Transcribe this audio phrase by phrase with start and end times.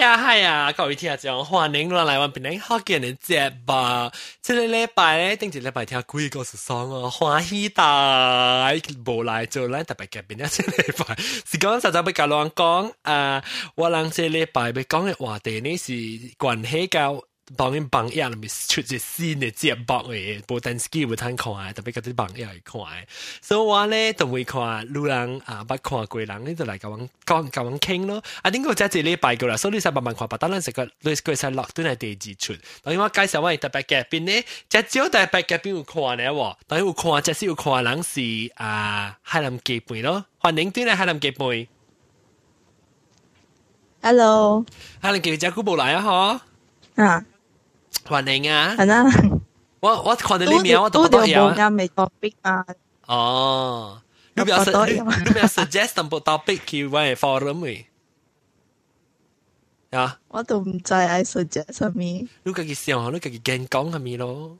[0.00, 3.74] 呀嗨呀，各位听众，欢迎来玩闽南好建的节目。
[4.40, 8.72] 这个礼拜咧，顶一礼拜听鬼故事爽哦，欢喜大，
[9.04, 10.48] 无来就来特别嘉宾啊。
[10.50, 13.44] 这礼拜是讲实在要甲乱讲啊，
[13.74, 15.92] 我人这礼拜要讲的话题呢是
[16.38, 17.22] 关系到。
[17.56, 22.78] 帮人榜嘢，咪出只新的节目诶，不但自己会睇看，特别嗰啲榜嘢会看。
[23.42, 28.22] 所以话咧，都会看路人啊，不看贵人，就来嚟咁讲咁咁倾咯。
[28.44, 29.56] 我点解就接礼拜过啦？
[29.56, 30.36] 所以你先慢万块，吧。
[30.38, 32.54] 当然食个，你食佢食落都系二址出。
[32.82, 36.30] 等我介绍我特别嘅边咧，只朝特别嘅边会看咧。
[36.68, 38.20] 等有看，即使有看人是
[38.54, 41.48] 啊海南鸡饭咯，欢迎转呢海南鸡饭。
[44.02, 44.64] Hello，
[45.02, 46.46] 海南鸡饭嘉宾冇嚟啊！
[46.96, 47.24] 嗬，啊。
[48.04, 48.74] 還嚟啊！
[48.78, 49.04] 係啦，
[49.80, 51.44] 我我看到你名，我都覺得有。
[51.44, 52.66] 我哋冇啱 topic 啊。
[53.06, 54.02] 哦，
[54.34, 54.56] 你咪有
[55.44, 57.86] suggest 淡薄 topic 去揾 forum 喂。
[59.90, 60.18] 啊！
[60.28, 62.28] 我都唔知 I suggest 係咪。
[62.44, 64.56] 你自己想下，你自己驚講係咪咯？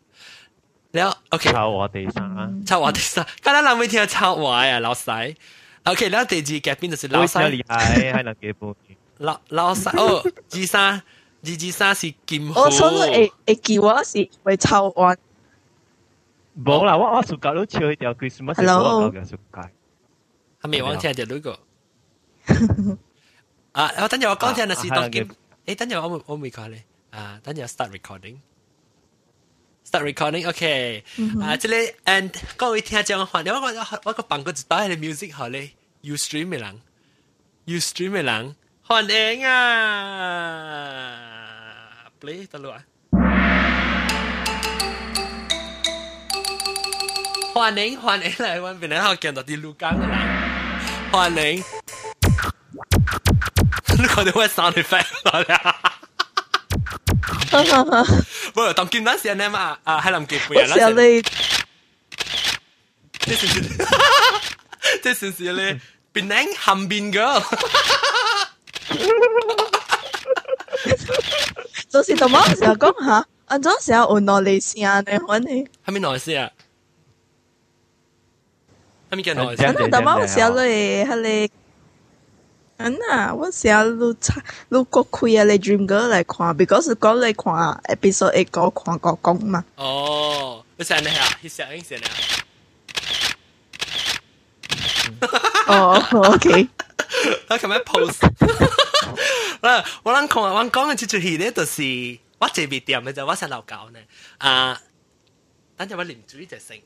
[0.92, 1.53] 了，OK。
[1.53, 3.25] 抄我哋生，抄我哋生。
[3.42, 5.34] 今日人每天抄我啊，老細。
[5.84, 7.42] OK，了第二嘅邊就是老細。
[7.42, 8.75] 好厲害，還能記本。
[9.19, 11.03] 老老細哦，二三。
[11.42, 12.60] 二二三是劍號。
[12.64, 15.16] 我想會會叫我是會抽安。
[16.62, 19.70] 冇啦，我我暑假都超去掉 Christmas 嘅嗰個嘅暑假。
[20.61, 21.58] 係咪往聽就呢個？
[23.72, 25.27] 啊，我等陣我講聽係是當劍。
[25.66, 26.83] 誒，等陣我我未講你。
[27.11, 28.36] 啊，等陣 start recording。
[29.88, 31.05] start recording OK。
[31.41, 33.70] 啊，即係 and 各位聽眾話，你我我
[34.05, 35.70] 我個辦公室打係 music 好咧
[36.02, 36.83] ，Ustream 嘅人
[37.66, 41.30] ，Ustream 嘅人，歡迎啊！
[42.23, 42.77] ปลีตะลัว
[47.55, 50.17] 欢迎欢迎来玩本来好见到第六讲的啦，
[51.11, 51.65] 欢迎。
[53.98, 55.77] 你可能会 sound effect 啦。
[58.55, 61.23] 喂，当今那些呢嘛，啊，还能给不一样那些。
[63.20, 63.63] 这是
[65.03, 65.80] 这是是嘞，
[66.13, 67.42] 槟榔含槟 girl。
[71.89, 75.65] 就是同我时候讲哈，晏早时候换我嚟先，你款你。
[75.87, 76.51] 系咪内事啊？
[79.11, 79.57] 系咪叫内事？
[79.57, 81.51] 今日我写咗嘅，哈咧。
[82.83, 84.43] 嗯啊，我写录差，
[84.89, 89.63] 国魁嘅《Dream Girl》看，不过系讲来看啊，比说一个看个讲嘛。
[89.77, 90.65] 哦。
[90.77, 92.09] 唔使你吓，佢写紧先啦。
[95.67, 96.67] 哦，OK。
[97.51, 98.89] 佢可能 post？
[99.63, 101.81] 嗱， 我谂我讲嘅最出意咧，就是
[102.39, 103.98] 我这边点嘅就我想流教呢。
[104.39, 104.81] 啊，
[105.77, 106.77] 等阵我连住就成。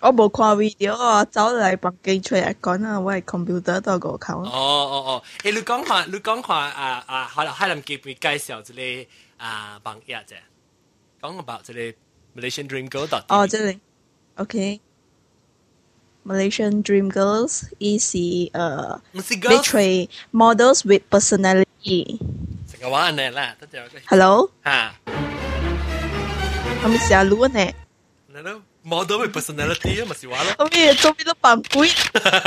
[0.00, 4.38] 我冇看 video 个，走嚟北京出嚟讲啊，我系 computer 多个口。
[4.44, 10.36] 哦哦哦，你讲下，你讲下啊啊，好啦，我嚟介绍这里啊网一啫，
[11.20, 11.62] 讲下 about
[12.36, 13.80] Malaysian Dream Girl 哦，这里
[14.36, 14.80] ，OK。
[16.26, 18.10] Malaysian Dream Girls is
[18.52, 18.98] uh,
[19.46, 21.70] portray models with personality.
[21.86, 22.82] Eh,
[24.10, 24.50] Hello?
[24.66, 24.90] Ha.
[26.82, 27.70] Kami siya luan eh.
[28.86, 30.50] Model with personality ah, masih wala.
[30.58, 31.90] Kami eh, cumi lo pangkui,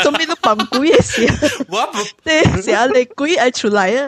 [0.03, 1.31] So lo pangkui eh siya.
[1.72, 1.91] What?
[2.23, 4.07] Te siya le kui ay chulai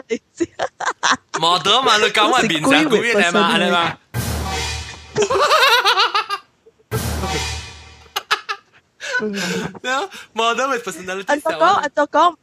[1.40, 3.84] Model malu kawan bin siya kui eh ma, ano ma.
[10.34, 12.36] model with personality 人就講，人就講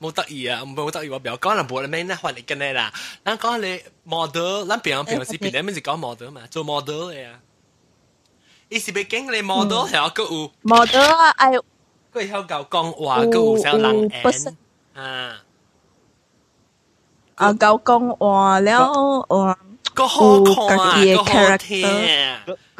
[0.00, 2.90] 冇得冇得意啊，唔係好得意，我唔講啦，冇啦咩啦，話你跟你啦，
[3.22, 7.32] 嗱講你 model，嗱平平時平時咪就講 model có model 嘅啊。
[8.70, 11.50] 伊是要经历 model，然后个有 model 啊，哎，
[12.12, 14.22] 个晓搞讲话，个有想人缘
[14.94, 15.34] 啊，
[17.34, 18.92] 啊搞讲话了，
[19.28, 19.58] 哇，
[19.92, 22.06] 个好看啊，个好听，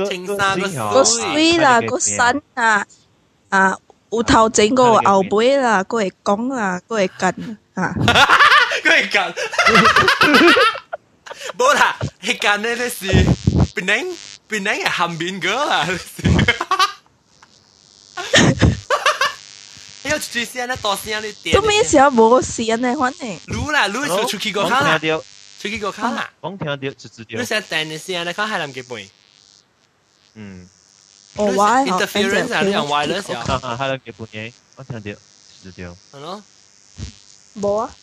[0.09, 2.87] 情商个水啦，个身啊
[3.49, 3.77] 啊，
[4.13, 7.93] 有头整个后背啦，个会讲啦，个会近啊，
[8.85, 9.21] 个会近，
[11.59, 13.99] 冇啦，系近呢啲事，不能。
[14.51, 15.87] Penang là hamburger à
[20.03, 21.53] 要出先咧，多先咧點？
[21.55, 22.97] 做咩時候冇先咧？
[22.97, 23.39] 反正。
[23.47, 26.29] 如啦，如就出去個卡啦，出去個卡啦。
[26.41, 27.27] 講聽到，就知道。
[27.39, 29.09] 你想訂你先咧，看海南幾杯？
[30.35, 30.69] 嗯。
[31.37, 33.61] 哦，why？interference 啊，你用 wireless 啊？
[33.63, 34.53] 啊，海南幾杯嘢？
[34.75, 35.01] 我聽到，
[35.63, 35.97] 知道。
[36.13, 36.43] 係咯。
[37.61, 37.95] 冇啊。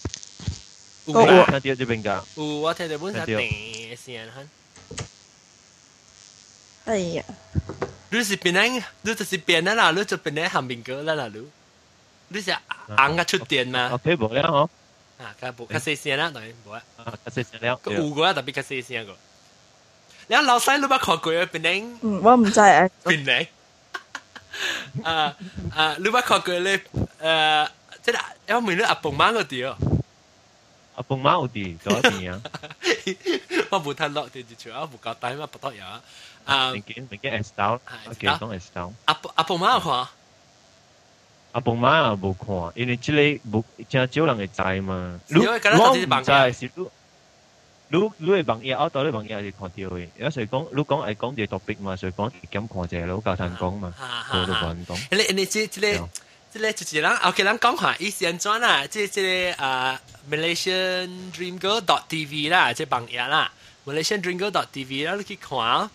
[1.08, 2.22] 有啦，聽到呢邊㗎。
[2.38, 3.50] 有，我聽到本身訂
[3.98, 4.32] 先嚇。
[6.88, 7.24] 哎呀，
[8.12, 11.46] 你是槟榔，你就是变的啦，你就变的咸苹果啦啦，你
[12.30, 12.56] 你是
[12.96, 13.80] 昂个出电嘛？
[13.92, 14.70] 啊，睇无了哦。
[15.20, 16.82] 啊，佢冇，佢細聲啦，當然冇啊。
[17.04, 17.78] 啊，佢細聲了。
[17.84, 19.18] 佢有個啊，特別佢細聲個。
[20.30, 21.82] แล้วเราใส่รูปขอกุยเป็นเอง
[22.26, 22.68] ว่าไม่ใช่
[23.10, 23.44] เป็นเอง
[25.08, 25.16] อ่า
[25.76, 26.78] อ่ารูปขอกุยเลย
[27.22, 27.62] เอ่อ
[28.04, 29.76] จะได้เอามือเลือกอปงมัเก็ดีอ่ะ
[30.96, 32.38] อัอปงมังก็ดีก็ดีอ่ะ
[33.72, 35.88] ว่าไม่ทันหรากเดียวจะช่วยเอาไม่้าวตมาปะตอยอ
[36.48, 37.82] Ah, ninguém, ninguém é stout.
[37.86, 38.96] Ah, ok, então é stout.
[39.06, 40.08] Apo Apo Ma 看。
[41.54, 45.20] 阿婆妈也无看，因为即个无真少人会知嘛。
[45.28, 46.90] 如我唔知是如
[47.88, 49.68] 如如会网页，我到你网页是看到
[49.98, 50.08] 的。
[50.18, 53.92] 有时讲，如讲系讲个 topic 嘛，所以讲减看者咯，教人讲嘛，
[54.32, 54.98] 我都冇人讲。
[55.10, 56.08] 你你即即个
[56.52, 58.86] 即个就是人，OK，人讲下伊是安怎啦？
[58.86, 63.52] 即即个啊，Malaysian Dream Girl dot TV 啦，即网页啦
[63.86, 65.90] ，Malaysian à, Dream Girl dot TV 啦，你去看。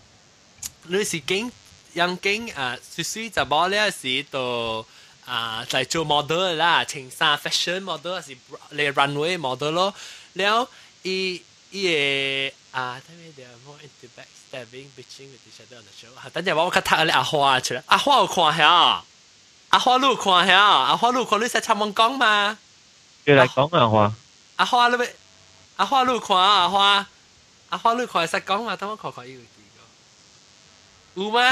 [0.85, 1.49] 你是經
[1.93, 4.85] 用經啊，水水就包咧是到
[5.25, 8.35] 啊，在做 model 啦，穿衫 fashion model 是
[8.71, 9.93] 来 runway model 咯，
[10.33, 10.69] 了
[11.03, 11.41] 伊
[11.71, 19.03] 伊个啊，睇咩啲 more into backstabbing bitching with each other on the show，等下我我看他阿花出来，阿花有看下，
[19.69, 22.57] 阿花路看下，阿花路看你在參網講吗？
[23.25, 24.11] 你来讲阿花，
[24.57, 25.05] 阿花你咪
[25.77, 27.07] 阿花路看阿花，
[27.69, 28.75] 阿花你看識讲嘛？
[28.75, 29.39] 等我看看伊。
[31.17, 31.49] อูมา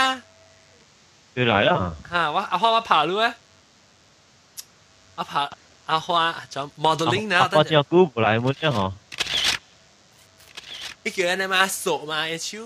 [1.34, 1.76] คือไรล่ะ
[2.12, 3.26] ฮะว่าอาพ่อว่าผ่ารู้ไหม
[5.18, 5.42] อาผ่า
[5.90, 6.24] อาฮวา
[6.54, 8.90] จะโมเดลลิงนะแต่จะกู้กูไรมั้เนี่ยฮะ
[11.04, 12.62] อีกเยอะนะมาโซมาเอชู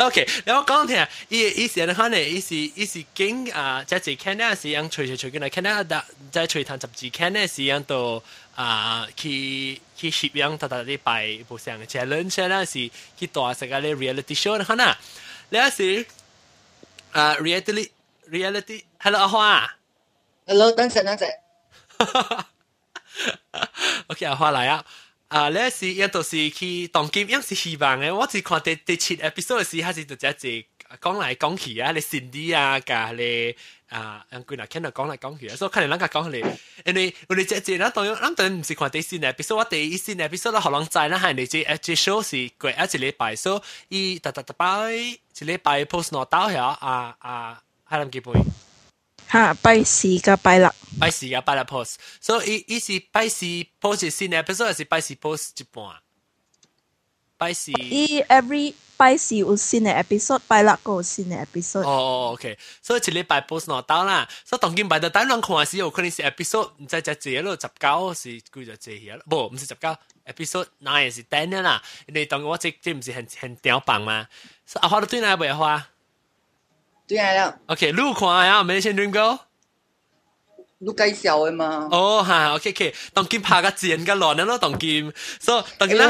[0.00, 6.00] โอเคแล้วก็เนี่ยอีอีสิ่นั้นเนี่ยอีสิอีสิกิ้งอ่าจะจีแค่เนี่ยสิยังช่วยช่วยกันนะแค่เนี่ยจะ
[6.34, 7.92] จะช่วยทำจับจีแค่เนี่ยสิยังโต
[8.54, 14.98] 啊去去摄影，他他地擺不像嘅 challenge 啦，是去大世界嘅 reality show 啦，哈
[15.50, 16.06] 你係是
[17.12, 17.88] 啊 reality
[18.30, 19.74] reality，hello 阿花
[20.46, 21.28] ，hello 等阵等阵。
[24.08, 24.84] o k 阿花来啊，
[25.28, 30.48] 啊你係是一度是去當劍，因是希望嘅，我只看第第七 episode 時，還是就只只
[31.00, 33.56] 講嚟講去啊，你 Cindy 啊，加你。
[33.94, 34.26] 啊！
[34.30, 36.36] 阿冠啊，今日讲嚟讲去，所以看你两家讲嚟，
[36.84, 48.32] 因为我哋只只啦，当然，当然唔系换第四呢，比说我第一线呢，比说啦，何龙仔啦，系你只 FJ show 是贵一节礼拜，所以特特特拜一礼拜 post 挪到吓啊啊，海南几倍？
[49.30, 50.68] 吓，拜四加拜六，
[50.98, 53.46] 拜四加拜六 post，所以一是拜四
[53.80, 55.86] post 是新 e p i s 拜四 post 一半，
[57.38, 58.74] 拜四，every。
[58.96, 61.82] 拜是有新嘅 episode，拜六個有新嘅 episode。
[61.86, 69.96] 哦，OK，所以一禮拜 post 兩單啦，所以當今拜就單兩看是有可能是 episode，唔知只字咯，十九是叫做字嘢咯，不，唔是十九
[70.26, 74.26] ，episode nine 是 ten 啦，你當我這這唔是很很屌棒嘛？
[74.74, 75.86] 阿花都對啦，不要花。
[77.06, 77.54] 對啦。
[77.66, 79.40] OK，路看啊，我們先 dream go。
[80.78, 81.88] 你介绍的嘛？
[81.92, 86.06] 哦，系，OK OK，当剑拍个剑个乱了咯，当剑，所以当今咧，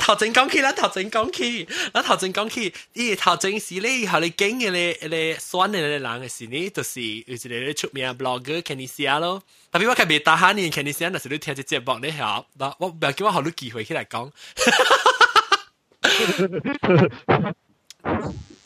[0.00, 9.42] 头正讲起，嗱头正讲起，嗱头正讲起，咦，头正是咧，后咧惊嘅咧，咧酸嘅咧，冷嘅时咧，就是有时咧出名啊，blog，可以写咯。
[9.72, 12.44] 特别我今日打下你，可以 a 那时你听只节目，你学，
[12.78, 14.30] 我要给我好多机会起来讲。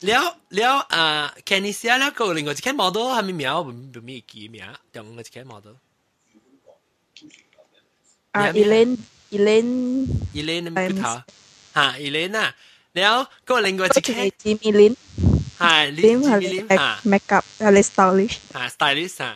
[0.06, 0.24] แล้ว
[0.56, 1.04] แล้วอ่า
[1.46, 5.74] แค่นี้เสียแล้วก็另外จะแค่มอเดลทำไม่เหมียวผมผมมีกี่เหมียวแต่ผมจะแค่มอเดล
[8.34, 8.88] อ่าอีเลน
[9.32, 9.68] อีเลน
[10.36, 11.04] อีเลนไม่ถูก
[11.76, 12.48] ฮะอีเลนน่ะ
[12.96, 13.14] แล้ว
[13.48, 14.92] ก็另外จะแค่จิมอีลิน
[15.62, 19.34] ฮะลิมจิมอีลินฮะเมคอัพอะไรสไตลิชฮะสไตลิชฮะ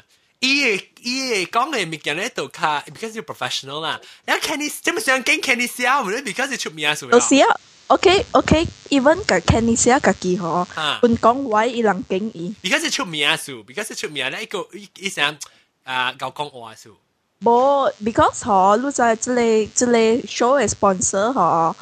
[0.51, 0.69] 伊嘅
[1.09, 2.59] 伊嘅講嘅物件咧度卡
[2.95, 3.89] ，because you professional 啦。
[4.27, 7.13] 然後 Kenny 即係想跟 Kenny 笑，唔係 because 你出名啊，所以。
[7.13, 7.47] 老師啊。
[7.95, 10.67] OK OK，even 個 Kenny 寫個字嗬，
[11.01, 12.53] 本港位伊人敬意。
[12.65, 15.37] 而家是出名數，而家是出名咧，一個一一想
[15.85, 16.97] 啊，搞講話數。
[17.41, 21.75] 冇，because 嗬，你在這裡這裡 show 嘅 sponsor 嗬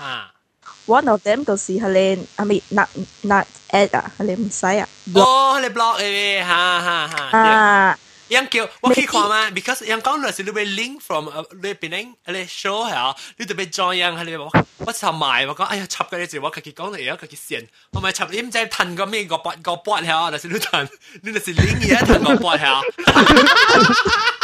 [0.86, 2.88] ，one of them 就是佢哋，係咪 not
[3.22, 4.88] not ad 啊，佢哋唔使啊。
[5.14, 7.38] 哦，佢哋 block 嘅，哈哈哈。
[7.38, 7.98] 啊。
[8.34, 11.22] ยังเกี่ยวว่าคือความม because ยังก้อหน้าสิลูกไป link from
[11.60, 14.52] เป็นเองอะไรโชว์เหรอลูกจะไป join ยังให้ลูกบ่า
[14.86, 17.62] ว่าทำไมว่าก็ไอ้ชับกันเลยสิว่าคือก้องเลยา็คือเสียน
[17.94, 20.84] ทำไมชับยิ่งใจทันก็ไม่ก็ปอดก็ปอดเหรอแต่สิลูกทัน
[21.24, 22.74] ลูกจะสิ link เนี่ทันก็ปอดเหรอ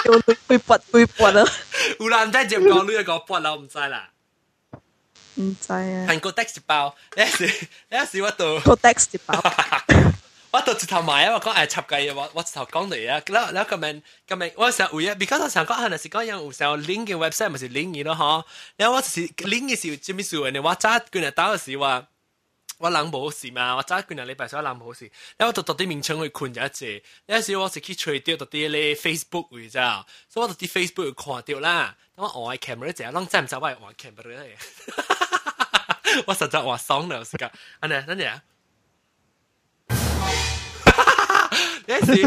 [0.04, 1.46] โดนไปปวดไปปวดแล้ว
[1.98, 4.04] อูรันได้เจ็บกองเลือากองปวดเราไม่ใช่ล่ะ
[5.36, 5.78] ไม่ใช่
[6.08, 6.80] ฮันก็เต็กซ์จีบเอา
[7.16, 7.48] แล้วสิ
[7.90, 9.38] แล้วสิว่าตัวก็เต็กซ์จีบเอา
[10.50, 11.34] 我到直頭買啊！
[11.34, 13.20] 我講誒插計嘅話，我直頭講嚟啊！
[13.20, 18.44] 嗱嗱咁樣咁樣，我成日會啊，because 我成日講係嗱時講有有時候 link 嘅 website 咪是 link 嘅咯嗬。
[18.78, 22.02] 然後我就是 link 嘅時候，最尾時候你話揸佢嚟打嘅時話，
[22.78, 25.04] 我冷冇事嘛，我揸佢嚟禮拜三冷冇事。
[25.36, 31.94] 然後我就特啲名稱去困咗一陣，有時我自己除掉特啲咧 Facebook 嘅咋，所以我特啲 Facebook 看掉啦。
[32.16, 37.48] 咁我愛 camera 就係諗真唔真係愛 camera 嘅，我實在話爽啦，時間。
[37.80, 38.42] 啊嗱，等陣啊〜
[41.88, 42.24] 呢時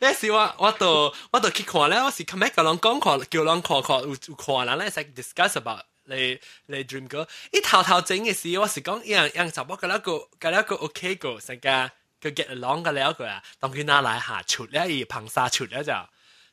[0.00, 1.98] 呢時我我度我度幾狂咧？
[2.02, 6.36] 我是 come back 個 long call 叫 long call call，有 call 啦咧，想 discuss about 你
[6.66, 7.26] 你 dream girl。
[7.52, 15.92] 依頭頭整嘅事，我是講樣樣就我隔咗個隔咗個 OK girl，成家佢 get along 個另一個啊，當佢拉拉下出咧，伊捧沙出咧就。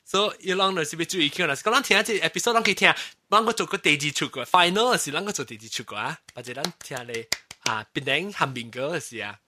[0.04, 2.94] 所以呢兩日先俾注意佢啦，咁我聽下節 episode，我聽，
[3.28, 6.16] 我做過第幾出過 final，是諗過做第幾出過啊？
[6.36, 7.24] 或者諗聽你
[7.68, 9.38] 啊，邊等含邊個嘅事啊？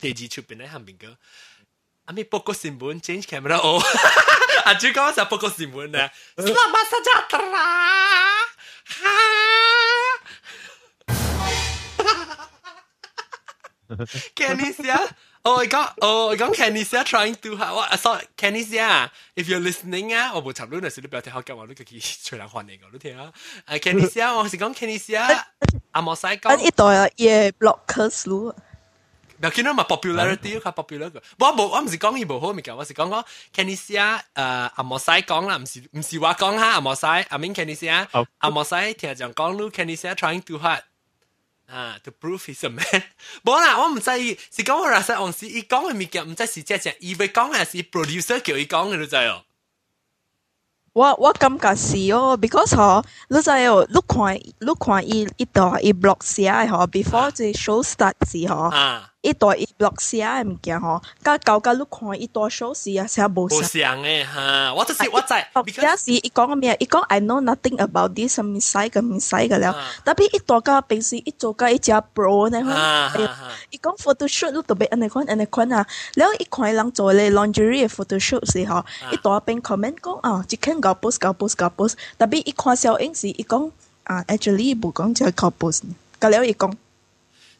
[0.00, 1.16] 第二出變嚟喊邊個？
[2.06, 3.82] 阿咪播個新聞，change camera 哦。
[4.64, 6.12] 阿主講我就播個新聞啦。
[6.36, 8.40] 什麼事家得啦？
[8.84, 9.10] 哈
[14.34, 15.00] ！Canisia，
[15.42, 17.74] 我而家我而家 Canisia trying too hard。
[17.74, 23.32] 我諗 Canisia，if you listening 啊，我冇長遠啊，所以你不要聽好緊，我錄咗啲最難換嘅嗰啲聽啊。
[23.68, 25.42] Canisia，我係講 Canisia，
[25.92, 26.54] 阿莫西酮。
[26.58, 28.54] 你到日嘢 blockers 咯。
[29.44, 33.22] 嗱，見到咪 popularity 較 popular 個，我冇我唔是講伊無好物件，我是講講
[33.54, 38.06] Canisia 誒阿莫西講啦，唔是唔是話講下阿莫西，阿明 Canisia
[38.38, 40.80] 阿莫西聽人講路 Canisia trying too hard
[41.70, 42.86] 啊，to prove he's a man。
[43.42, 49.42] 冇啦，我唔知伊是講我話實往時伊講嘅物件唔知是真正，伊未講係是 producer 叫伊講嘅，你知哦。
[50.94, 59.00] 我我感覺是哦，because 嗬，你知哦，你看你看伊伊度伊 blog 寫嘅嗬，before the show start 時嗬。
[59.24, 63.56] 一大一六箱的物件吼，加高加你看一大首饰也啥不少。
[63.56, 65.18] 不想嘞哈，我在，我
[65.66, 66.10] 也是。
[66.12, 69.74] 一讲个咩，一讲 I know nothing about this，什么名西个名西个了。
[70.04, 73.30] 特别一大个平时一做个一只 bro 呢款，
[73.70, 75.84] 一讲 photo shoot，你特别爱那款爱那款啊。
[76.16, 78.86] 了，一讲爱啷做嘞，loungey 的 photo shoot 嘛，哈。
[79.10, 83.70] 一大个评论讲啊，只看 couple couple couple，特别一讲小英是，一讲
[84.04, 85.74] 啊 actually 不讲就 couple，
[86.20, 86.76] 个了，一讲。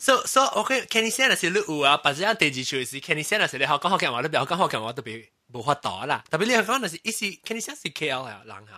[0.05, 3.01] 所以所以，OK，Canisian 嗱是六五啊，把只样垫住住先。
[3.01, 6.23] Canisian 嗱先你好，刚好咁话都俾，好刚好咁话都俾冇话倒啦。
[6.29, 8.73] W 两方嗱是，依次 Canisian 系 K，L 系，狼系。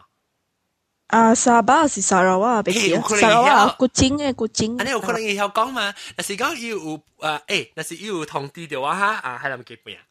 [1.09, 4.77] 啊，沙巴系沙拉哇，俾嘢，沙拉哇啊，古井嘅古井。
[4.77, 5.93] 啊，你有可能要讲嘛？
[6.17, 10.06] 嗱，是讲要有啊，诶，嗱是要有同队嘅话，哈，啊，系咁几样。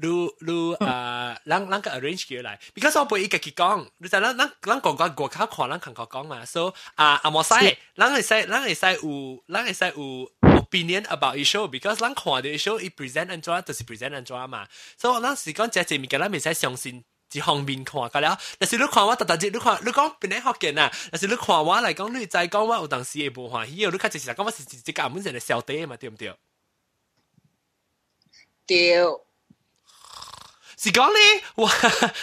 [0.00, 11.96] 如如啊，咱咱個 arrange 嘢来 b e c a u s e 我唔會一讲，你如就咱咱咱讲，個個口講，咱個讲嘛，so 啊，冇曬，咱会曬，咱会曬有，咱会曬有 opinion about issue，because
[11.96, 14.66] 咱看啲 i s s u e i present and draw to present and draw 嘛
[14.96, 18.38] ，so 咱是讲直接咪，佢哋咪使相信一方面看噶了。
[18.58, 26.34] 但是你看我，大大隻，你看你本来學緊啊，但是你看我来讲，你再讲我有当时嘅无欢喜，為你睇住時讲我是一個阿門神嘅小弟嘛，对唔对？
[28.66, 29.04] 对。
[30.82, 31.28] si golly
[31.60, 31.76] what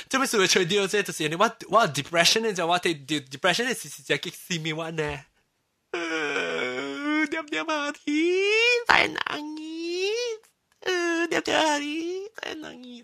[0.09, 2.95] to so to do say to see what what depression is what the
[3.29, 5.09] depression is si jack si me what ne
[7.33, 8.23] dia dia mati
[8.89, 10.11] tai nangi
[11.33, 11.95] dia dia ri
[12.41, 13.01] tai nangi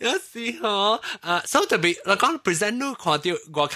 [0.00, 0.96] Yes, see, huh?
[1.22, 3.72] Uh, so to be, like, I'm present new quality, what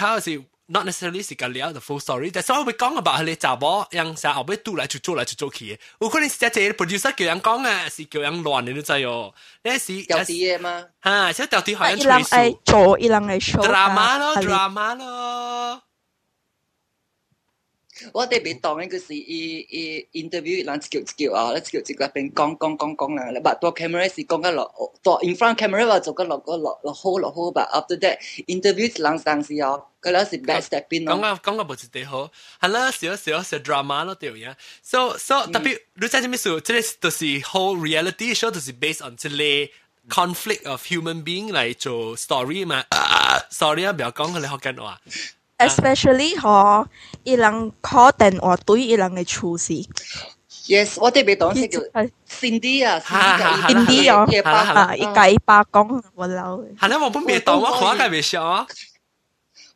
[0.68, 2.30] not necessarily 是甲了 the full story。
[2.32, 5.78] 但是我會講 about 佢哋查某樣啥後尾都來去做來去做去嘅。
[6.00, 9.34] 有可能是只只 producer 叫人講啊，是叫人亂嘅，你知哦。
[9.64, 10.84] 呢是調啲嘢嘛？
[11.02, 12.08] 嚇，即係調啲好像吹水。
[12.08, 13.66] 一人係做，一人係 show。
[13.66, 15.82] drama 咯，drama 咯。
[18.12, 24.71] 我哋未當嗰時，伊伊 interview 人一叫一叫啊，咧一叫一個邊讲讲讲講啦，咧把多 camera 是讲个落，
[25.02, 27.69] 多 in front camera 话做个落个落落好落好吧。
[27.73, 31.12] After that interview 人當時哦，佢咧是 best step 邊咯。
[31.19, 34.57] 讲个讲个無是地好，係啦，少少少 drama 咯对唔呀。
[34.83, 36.61] So so 特别，你知唔知數？
[36.61, 39.71] 即係都是 whole reality show 都是 based on 即係
[40.09, 42.85] conflict of human being 嚟做 story 嘛。
[43.50, 45.00] Sorry 啊，唔要讲佢哋學紧话。
[45.58, 46.86] especially 吼，
[47.24, 49.74] 伊人确定或对伊人来处事。
[50.66, 51.80] Yes，我这边东西叫。
[51.92, 52.50] 哎，兄
[53.04, 56.66] 啊呀，兄弟，兄弟哦，一加一八公，我老的。
[57.02, 58.66] 我不没到，我花还没少。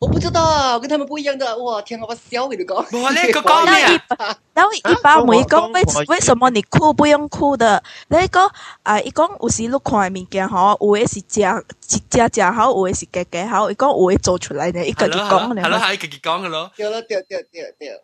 [0.02, 1.56] 我不知道我跟他们不一样的。
[1.58, 7.80] 哇天，我笑给你讲，我那个讲啊，那一般我一讲，为为为什么你哭不用哭的？
[8.08, 8.50] 那个
[8.82, 11.64] 啊，一讲有时你看物件吼，有的是正
[12.10, 15.62] 假假好，有的是假假好，一讲我会做出来的，一个就 讲的。
[15.62, 16.72] 哈喽哈喽，一个讲的咯。
[16.74, 17.38] 掉了掉了掉
[17.78, 17.94] 掉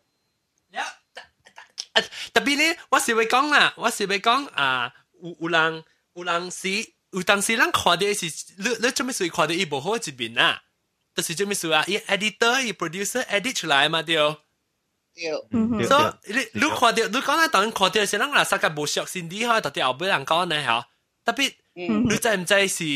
[2.32, 4.92] 特别呢，我是会讲啦，我是会讲啊。
[5.20, 5.82] 有有人，
[6.14, 6.68] 有人是，
[7.10, 8.26] 有当时人看的是，
[8.56, 10.60] 你你准备谁看的一波好局面啊？
[11.18, 14.26] ็สิจะไม่สู้อ่ะอีเอดิเตอร์อีโปรดิวเซอร์เอดิทไลมาเดียว
[15.16, 15.38] เดียว
[15.90, 15.98] โซ่
[16.62, 20.80] ลูกคอเดียวลูกกอนนั้นตอนคอเดียวเสียงนัเราสักกับบุษยศสินดีฮะตอนดียวเอาไปหลังก็เนี่ฮะ
[21.24, 21.48] แต่พี่
[22.08, 22.90] ลูกใจไม่ใจสิ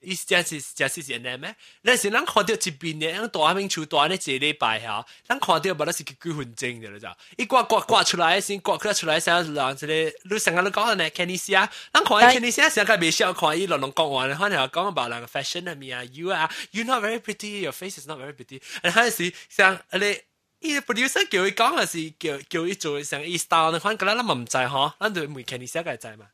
[0.00, 1.54] 伊是真是真是真嘞咩？
[1.82, 6.98] 那是咱看到一边的，咱大阿明出大阿一礼拜哈，咱看到不那是几分钟精的了？
[6.98, 20.24] 就一刮刮刮出来，先刮刮出来，像样子嘞，你上个都讲嘞，肯尼西啊，咱看肯尼西啊，上个没笑，看伊龙龙讲话嘞，好像讲个把那个 fashion 的面啊，You are you not very pretty, your face is not very pretty，然后是像阿嘞
[20.60, 26.26] 伊的 producer 叫伊讲还是叫叫伊做像伊 style 反正个咱咱唔知吼，咱就问肯尼西个在嘛？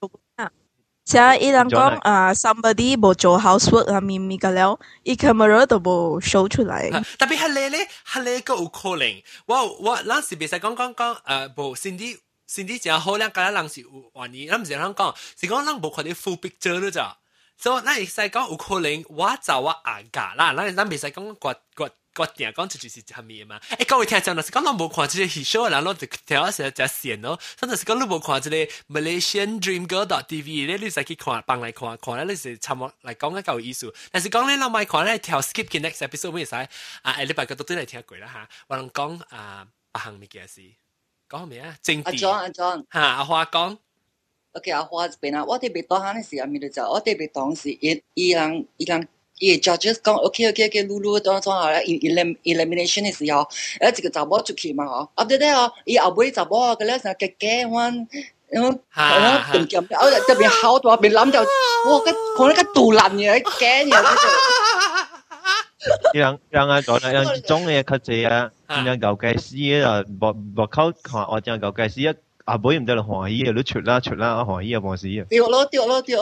[1.07, 6.91] 其系有人讲，啊，somebody 冇做 housework 啊，咪咪个料，依 e r a 都冇 show 出来。
[7.17, 9.23] 特别系你咧，系你个有可能。
[9.47, 13.63] 我我嗱时，别使讲讲讲，诶，不，c i n d y c i n d y 只系好两个人有
[14.13, 17.17] 怀疑，咁唔是咁讲，是讲咱冇可能 full picture 都咋。
[17.57, 21.89] 所以嗱，时再讲唔可能，我在我阿家啦，嗱你，你别晒讲过过。
[22.17, 27.39] 個電講就係食面嘛，诶，各位聽者，嗱，是講冇看这些戏，show，然後就跳下聲食線咯。
[27.61, 33.93] 甚至係講你冇看这啲 Malaysian Dream Girl TV，你你再去看，帮来看，看咧，你就參多，嚟讲啲教育意思。
[34.11, 36.55] 但是讲咧，你冇看咧，跳 skip to next episode 咪使？
[37.03, 40.63] 啊，你把个都對嚟听下過啦嚇，我能讲啊，唔行咩嘅事？
[41.29, 41.77] 講咩啊？
[41.83, 42.11] 政治。
[42.11, 43.79] 阿 j 阿 j o 阿花讲。
[44.53, 45.45] OK，阿花这边啊？
[45.45, 49.07] 我哋多黨嘅时阿面对就我哋别当时伊伊人伊人。
[49.39, 53.47] 伊 judges 讲 OK OK OK，撸撸当装好了，elimination 时候，
[53.81, 58.09] 誒一個查某出去嘛吼，after that 哦，伊後尾查某啊，嗰啲成結結婚，
[58.51, 64.17] 咁咁點點，我特別好多，別諗就，哇，個可能個杜林嘅驚嘅。
[66.15, 68.51] 一人一人啊，講一人中嘅佢哋啊，
[68.81, 72.17] 一人舊計師啊，博博溝看我正舊計師一
[72.47, 75.27] 阿妹唔得啦，韓醫啊，你出啦出啦，韓醫啊，黃師啊。
[75.29, 76.21] 掉咯掉咯掉，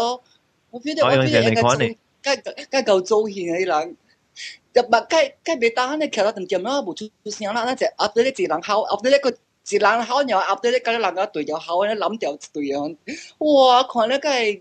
[0.70, 1.96] 我覺得我覺得應該。
[2.24, 3.58] 梗梗夠糟獻啊！
[3.58, 9.30] 呢兩入物梗梗俾打呢，其實同點啦，無出聲啦，那隻鴨仔咧自然烤，鴨仔咧個
[9.62, 12.96] 自然烤又鴨仔咧梗能夠對又烤咧諗掉對樣，
[13.38, 13.82] 哇！
[13.84, 14.60] 看咧梗係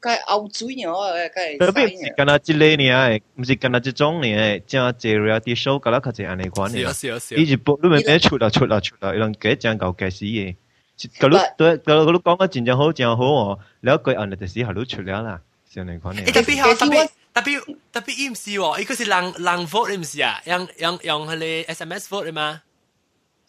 [0.00, 6.78] 佢澳洲人啊，佢特別唔係干那一類呢，唔是干那一種呢，正濟 reality show 噶啦，佢就安尼款呢。
[6.92, 7.38] 是啊是啊。
[7.38, 10.56] 伊就播，你咪咩出啦出啦出啦，伊人計真夠計死嘅。
[10.98, 15.40] 佢你對，佢你講啊，真正好真好哦，了佢安尼就死下都出了啦。
[15.72, 22.60] 特别 W W M C 喎，依个是浪浪 volume 呀，用用用佢哋 S M S v o l e 啊？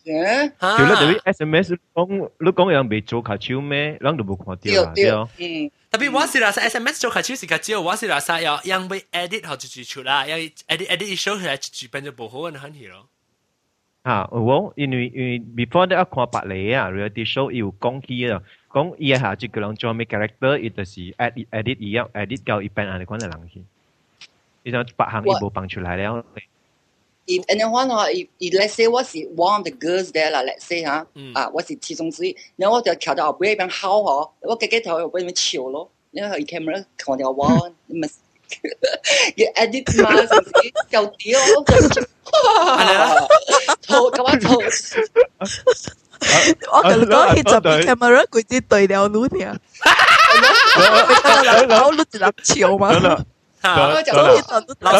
[0.06, 2.06] 系啊，就嗱，啲 S M S 讲，
[2.38, 3.98] 你讲用未做卡招咩？
[4.00, 4.74] 人都冇睇
[5.38, 13.08] 嗯，特啦，S M S 做卡招是卡招，話事啦，要要未 edit 好就直出啦，要 edit edit o w 佢系最基本好嘅問題咯。
[14.04, 16.40] 啊，我因為因 before 咧白
[16.82, 18.42] 啊，real i t y show 有講起啊。
[18.98, 23.64] 伊诶下就叫人做咩 character，伊都是 edit edit 一樣，edit 教一般人嚟講诶人去，
[24.64, 26.06] 你想八行一步蹦出嚟咧？
[27.26, 31.06] 一般嘅話，我一，let's say 我是 one of the girls there，let's say 嚇，
[31.36, 32.36] 啊，我是其中之一。
[32.56, 35.90] 然後我就調到比較邊好喎，我 get e 又俾人笑咯。
[36.12, 37.48] 然後 camera 狂掉我，
[37.86, 38.08] 你咪
[39.56, 41.40] edit mask，教低咯。
[42.24, 44.50] 好，咁 啊，
[46.72, 49.54] 我就講起就變 camera 佢只對了路條，
[51.70, 52.92] 老後路就難笑嘛。
[52.92, 53.18] 老
[53.62, 54.02] 老老
[54.80, 54.94] 大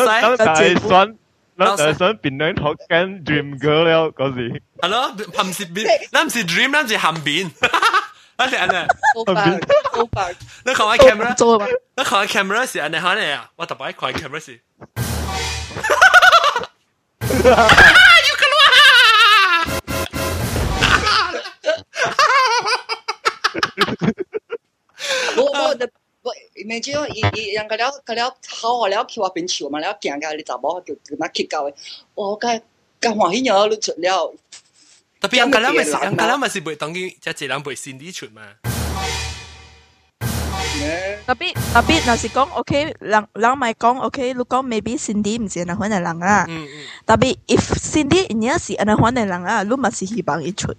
[0.56, 1.16] 選，
[1.56, 4.62] 老大選變成學緊 dream girl 了嗰時。
[4.82, 5.12] 係咯，
[5.44, 7.52] 唔是變，唔是 dream，唔是鹹變。
[8.36, 9.36] 那是安尼，好棒，
[9.92, 10.28] 好棒。
[10.66, 11.68] 你看我 camera 做嘛？
[11.96, 13.46] 你看我 camera 是安尼，安尼啊！
[13.56, 14.60] 我特別愛看 camera 是。
[25.38, 25.90] 我、我、的、
[26.22, 26.32] 我、
[26.66, 31.74] 每、种、一、一、两个、了、个、了、好、我、了、去、我、边、求、嘛、了、见、个、你、杂、毛、就、跟他、乞、教、诶，
[32.16, 32.62] 我、该、
[33.00, 34.34] 更、欢喜、人、你、出、了，
[35.20, 35.84] 特别、两个、两个、
[36.50, 38.42] 是、袂、等于、在、这两、辈、c i 出、嘛，
[41.26, 46.48] 特别、特别、若是、讲、OK，两、两、卖、讲、OK，你讲、Maybe、Cindy、唔是、阿、欢喜、人、啊，
[47.06, 50.74] 特别、If、Cindy、因、家、是、阿、欢喜、人、啊，你、嘛、是、希望、伊、出。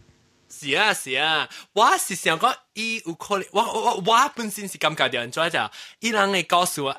[0.56, 5.58] 是啊是啊，我是想講，伊有可能，我我我本身是感覺到，做就
[5.98, 6.96] 伊人嚟告訴我，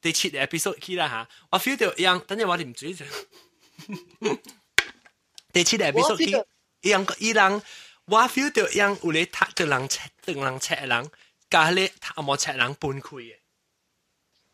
[0.00, 3.04] 第七個 episode 起啦嚇，我 feel 到一樣，等陣我哋唔注意就，
[5.52, 6.30] 第七個 episode 起，
[6.80, 7.62] 一樣伊人，
[8.06, 11.10] 我 feel 到一樣有咧踢到人切，到人切人，
[11.50, 13.34] 加咧阿莫切人搬開嘅。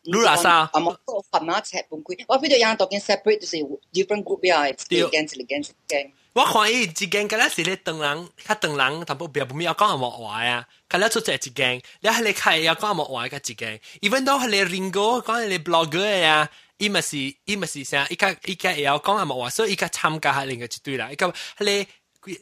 [0.03, 0.69] 你話啥？
[0.73, 3.57] 阿莫個阿莫切搬開，我 feel 到一樣，究竟 separate 就是
[3.93, 6.11] different group 呀，against against against。
[6.33, 10.65] 我看伊一间，佮咱是咧等人，看等人，但不表不免要讲阿莫话呀。
[10.89, 21.09] 佮咱出只一间，然后你系要讲阿莫话个一间，Even 到係你 ringo 讲你 blog g e r 呀，伊咪是伊咪是啥，伊家伊家也要讲阿莫话，所以伊家参加下另一个就对啦。
[21.11, 21.85] 伊个，哈你，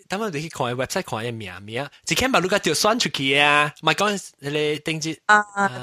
[0.08, 5.40] 他们可去看下 website，看下咩啊咩啊，只天把录个碟甩出去啊，咪讲你定住啊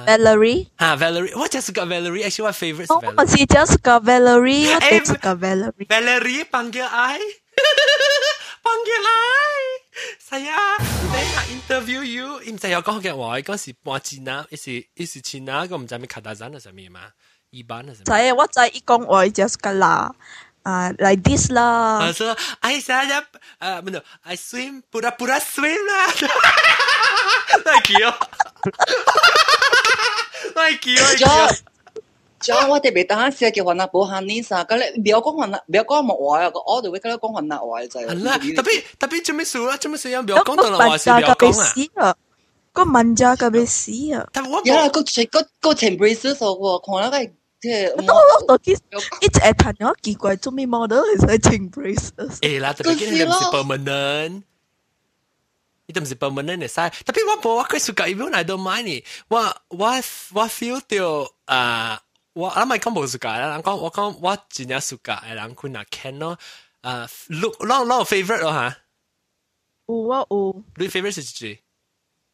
[0.07, 2.87] ，Valerie，哈 Valerie，我 just got Valerie，actually my favorite。
[3.01, 7.19] w 我 a just got Valerie，just got Valerie，Valerie 帮个爱。
[7.57, 7.57] 哈哈哈！
[8.63, 9.11] 放进来，
[10.19, 10.77] 啥呀？
[11.13, 17.01] 等下 interview you，现在要讲的话，讲是半支呐，一是，一是支呐，跟我们这边卡大山的是咪嘛？
[17.51, 18.05] 一半的是咪？
[18.05, 20.13] 在呀，我在一公外，just 咁啦，
[20.63, 21.99] 啊，like this 啦。
[22.01, 23.27] 啊，说 I set up，
[23.59, 26.07] 啊，不，no，I swim，pull up，pull up，swim 啦。
[27.65, 28.15] 来起哟！
[30.57, 31.03] 来起哟！
[31.03, 31.67] 来起哟！
[32.55, 36.51] 而我哋别單詞给雲南話下呢曬，咁你不要講雲南，不要講冇話啊！
[36.55, 39.77] 我哋會講雲南話嘅就係啦，特别特別做咩事啦？
[39.77, 40.65] 做咩事要講，要講啊！
[40.67, 42.17] 個文架咁樣死啊！
[42.73, 44.27] 個文架咁樣死啊！
[44.65, 47.11] 有啊，個唇個個唇 braces 喎，可能
[48.47, 52.39] 到底一隻嘆嘢奇怪做咩 model 係唇 braces？
[52.41, 54.31] 誒啦，特别呢啲係 permanent，
[55.87, 57.05] 呢啲係 permanent 嘅事。
[57.05, 59.91] 特别我唔我覺得應 even I don't mind i 我我
[60.35, 62.03] 我 feel 到啊。
[62.37, 66.39] 我阿麦讲部书噶，阿讲我讲我今年书噶，阿梁坤啊，Ken 咯，
[66.83, 68.77] 啊，look long long favourite 咯，哈。
[69.89, 70.63] 有啊有。
[70.75, 71.59] 最 favourite 是谁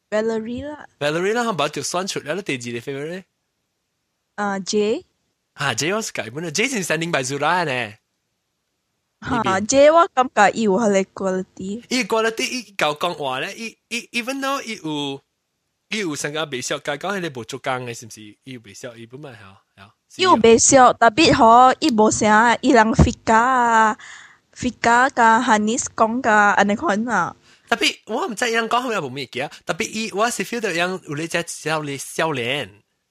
[0.09, 0.85] ？Valerie 啦。
[0.99, 3.23] Valerie 啦，哈，把条酸出嚟咯，第二集最 favourite。
[4.35, 5.05] 啊，J。
[5.53, 7.93] 啊，J 我识噶，本来 Jason standing by Zula 呢。
[9.21, 11.85] 哈，J 我感觉以 quality。
[11.87, 15.21] 以 quality，以搞讲话咧，以以 even know 以有
[15.87, 18.37] 以有参加微笑，刚刚系啲冇做讲嘅，是不是？
[18.43, 19.62] 以微笑，一般嘛，吓。
[20.17, 23.97] 又袂少，特别吼，伊无啥，伊人 figure 啊
[24.55, 27.35] ，figure 甲 Hanis 讲甲安尼款啊。
[27.67, 29.49] 特别我毋知样讲，后面无咩记啊。
[29.65, 32.69] 特别伊我是 feel 到样有咧只少咧少年，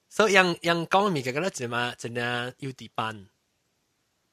[0.09, 3.25] 所以样样讲物件个咧只嘛真啊有地班。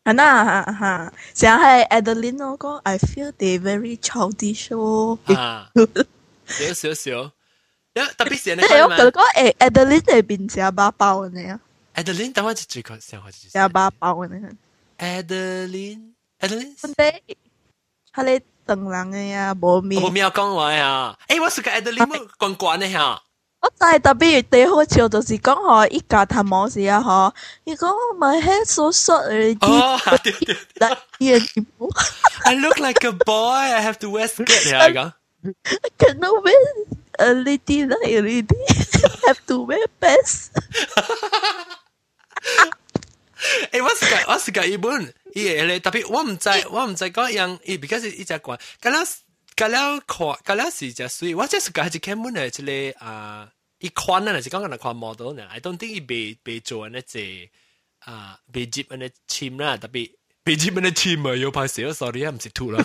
[0.05, 5.19] 啊那哈哈，像系 Adeline 我讲，I feel they very childish 哦。
[5.35, 5.69] 啊，
[6.55, 7.33] 少少少，
[8.17, 8.63] 特别是你。
[8.63, 11.59] 我讲讲诶，Adeline 系变成阿包包嘅啊。
[11.97, 13.07] Adeline, that one is three chords.
[13.09, 13.53] That one is.
[13.55, 14.23] Yeah, ba bao
[15.01, 16.09] Adeline,
[16.41, 16.75] Adeline.
[16.83, 17.21] Không đấy.
[18.13, 19.97] Họ lấy tầng là người à, bố mi.
[20.03, 21.15] Bố mi à, con hoài à.
[21.27, 23.21] Ê, tôi thích Adeline, tôi quan quan này hả.
[23.63, 27.31] 我就係特別第好笑，就是講嗬，依家談冇事啊嗬，
[27.67, 31.65] 如果我咪喺所索嚟啲，嗱啲嘢
[32.47, 33.59] I look like a boy.
[33.59, 34.49] I have to wear skirt.
[34.65, 35.11] Yeah, I go.
[35.45, 36.57] I cannot wear
[37.19, 38.65] a lady like a lady.
[39.27, 40.51] have to wear pants.
[43.73, 48.99] 诶，我是甲我是甲伊本，伊会咧，特别我毋知，我毋知讲样，伊比较是 a 伊只管，干了
[49.55, 57.49] 干了看，干了是只水，我只是甲一开门诶，即个啊，伊款呢是讲若看 model 呢，I don't think 伊被被做那只
[58.01, 60.09] 啊，被接那只 team 啦，特别
[60.45, 62.83] 被接那只 team 啊，有死势，sorry，毋是吐啦。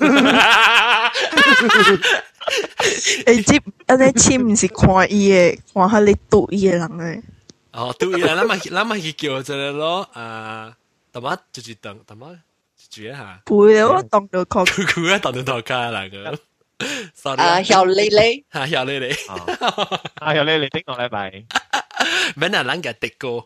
[3.26, 7.22] 被接那只安尼深毋是看伊诶，看下你拄伊诶人诶。
[7.76, 10.74] 哦，对啦，那么那么去叫一个咯，啊，
[11.12, 13.42] 他妈就是等淡薄一一下。
[13.46, 16.38] 不会，我当到壳，酷酷啊，当到头家那个。
[17.38, 19.14] 啊，小丽丽，啊，小丽丽，
[20.20, 21.32] 啊，小丽丽，顶我来拜，
[22.38, 23.46] 咩啊，咱嘅的哥，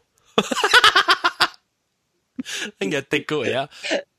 [2.79, 3.67] 咱嘅的哥呀，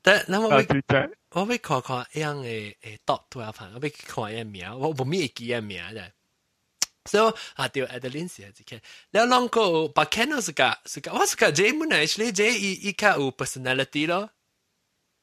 [0.01, 2.45] 但那么我我俾看看一样嘅
[2.81, 6.01] 诶，到多少盘，我俾看一名，我冇咩记一名啫。
[7.05, 8.79] 所以啊，对阿德琳斯啊，就见
[9.11, 11.49] 你有两科，八科都识噶，识噶，我识噶。
[11.51, 14.29] 即系唔系，即系即系依家有 personality 咯。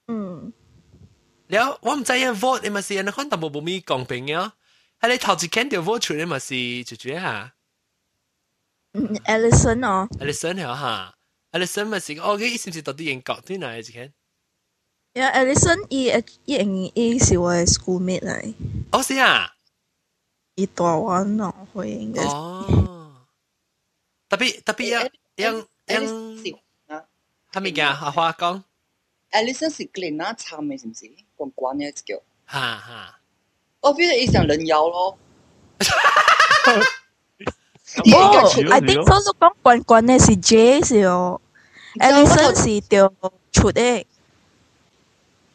[0.09, 0.53] 嗯，
[1.47, 4.53] 你我唔在意 vote 咪事，你睇下有冇冇咪公平嘅哦。
[5.01, 7.55] 喺你头先讲到 vote 出嚟咪事，就住一下。
[8.95, 10.09] 嗯，艾莉森哦。
[10.19, 11.14] 艾莉森条啊，
[11.53, 14.12] 艾莉森咪事，我佢以前时读啲英国啲啦，就见。
[15.14, 18.55] 呀，艾莉森伊诶，伊系我嘅 schoolmate 嚟。
[18.91, 19.55] 我知啊。
[20.59, 22.03] Itawan ako eh.
[22.18, 23.07] Oh.
[24.27, 25.07] tapi, tapi yang,
[25.38, 26.05] yang, yang,
[27.55, 28.59] ha mi gyan ha hua gong?
[29.31, 31.05] Alison 是 Glen 那唱的，是不是？
[31.37, 32.16] 关关的叫。
[32.47, 33.21] 哈哈。
[33.81, 35.14] 我比如伊上人妖咯。
[38.12, 41.40] 哦，I think 所以讲关关的是 J 是哦
[42.01, 43.12] ，Alison 是叫
[43.53, 44.05] 出的。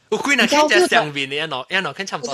[0.10, 2.34] 有几人看在上面的，然后然后看差不多。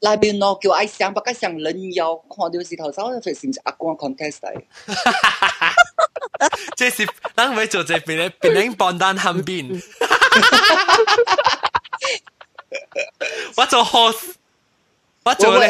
[0.00, 4.62] 內邊攞叫愛上，不夠上人妖，看到時頭先 我哋阿光 contest 嚟，
[6.76, 9.82] 即是等位做只別嘅別拎棒單行邊
[13.54, 14.38] w 做 h o s t
[15.24, 15.68] w 做你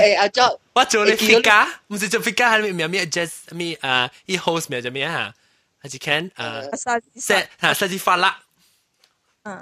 [0.72, 4.10] 做做你 fit 卡，唔是做 fit 卡，係咪咪阿 Jess 咪啊？
[4.26, 5.32] 依 host 咪叫咩啊？
[5.82, 6.62] 阿志乾啊
[7.16, 8.40] ，set 嚇，開始發啦。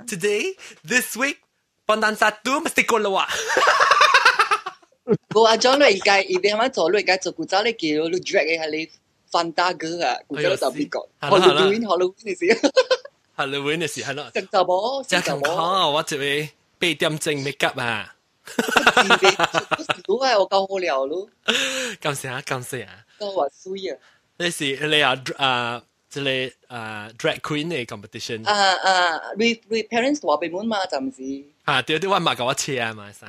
[0.07, 0.55] today
[0.88, 1.38] this week，
[1.85, 4.22] 棒單一唔係幾好咯喎。
[5.35, 5.91] 我阿 j o h
[6.29, 8.88] 一边喺度做，都做古早啲叫嗰啲 drag 嘅系你
[9.31, 12.12] 范大哥啊，古早都做讲 h a l l o w e e n h a l l o w
[12.12, 12.61] e e n 时
[13.37, 14.31] ，Halloween 时，系咯。
[14.31, 15.05] 做乜？
[15.23, 15.91] 做乜？
[15.91, 16.21] 我准
[16.79, 18.15] 八点整 make up 啊。
[18.47, 20.03] 系
[20.38, 21.29] 我搞好了咯。
[22.01, 23.05] 咁先啊，咁先啊。
[23.19, 23.97] 我输啊。
[24.38, 28.47] 呢时你啊，啊，即系啊，drag queen competition。
[28.47, 31.45] 啊啊，你你 parents 话俾门嘛，暂时。
[31.65, 33.29] 啊，屌，啲万马搞我车啊嘛，三。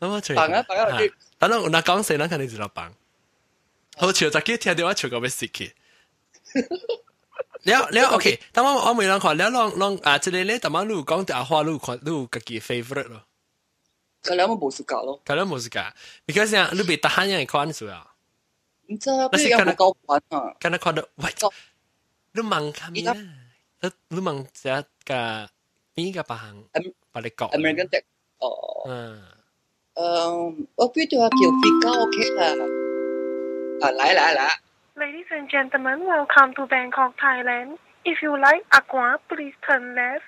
[0.00, 0.96] 那么就，棒啊棒啊！
[1.38, 2.92] 但係我嗱講死，咱肯定知道棒。
[3.96, 5.74] 好笑，再给听到话，笑到要死去。
[7.64, 8.40] 了了，OK。
[8.52, 10.18] 但我我未諗看，了让让啊！
[10.18, 13.22] 这里咧，但係路讲的阿花路看路自己 favorite 咯。
[14.22, 15.20] 佢兩個冇時間咯。
[15.24, 15.92] 佢兩個冇時間
[16.26, 18.08] ，because 啊，你别打汉人看住啊。
[18.86, 20.54] 你这啊，邊有冇搞玩啊？
[20.60, 21.26] 今日看到喂，
[22.32, 23.02] 你忙看咩？
[24.10, 25.50] 你忙在个
[25.94, 26.64] 边个個行？
[27.12, 27.46] 把你搞。
[27.48, 28.02] American Tech。
[28.44, 29.18] Ladies
[35.30, 37.78] and gentlemen, welcome to Bangkok, Thailand.
[38.04, 40.24] If you like aqua, please turn left.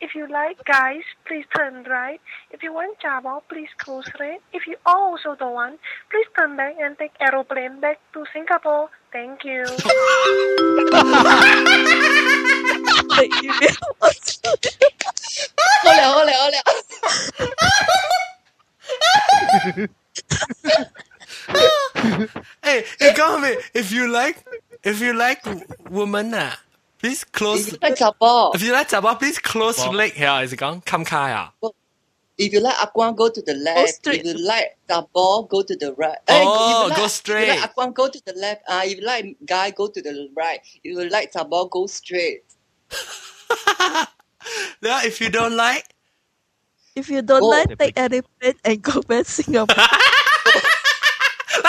[0.00, 2.20] If you like guys, please turn right.
[2.52, 4.40] If you want Java, please close right.
[4.52, 8.88] If you also don't want, please turn back and take aeroplane back to Singapore.
[9.12, 9.64] Thank you.
[12.98, 13.72] that you
[23.16, 24.44] want if you like,
[24.84, 25.40] if you like
[25.90, 26.60] woman, ah,
[26.98, 27.48] please you
[27.80, 29.92] like 要查甫 If you like Java, please close Wow.
[29.92, 30.42] leg here.
[30.42, 30.80] Is it gone?
[30.82, 31.48] Come car yeah.
[32.40, 34.06] If you like Aquan, go to the Go left.
[34.06, 36.18] If you like double, go to the right.
[36.28, 38.62] Eh, if you Oh, like, go If you like Aquan, go to the left.
[38.68, 40.60] Uh, if you like guy, go to the right.
[40.84, 42.42] If you like double, go straight.
[44.82, 45.84] now, if you don't like,
[46.96, 49.74] if you don't oh, like, take any airplane and go back Singapore.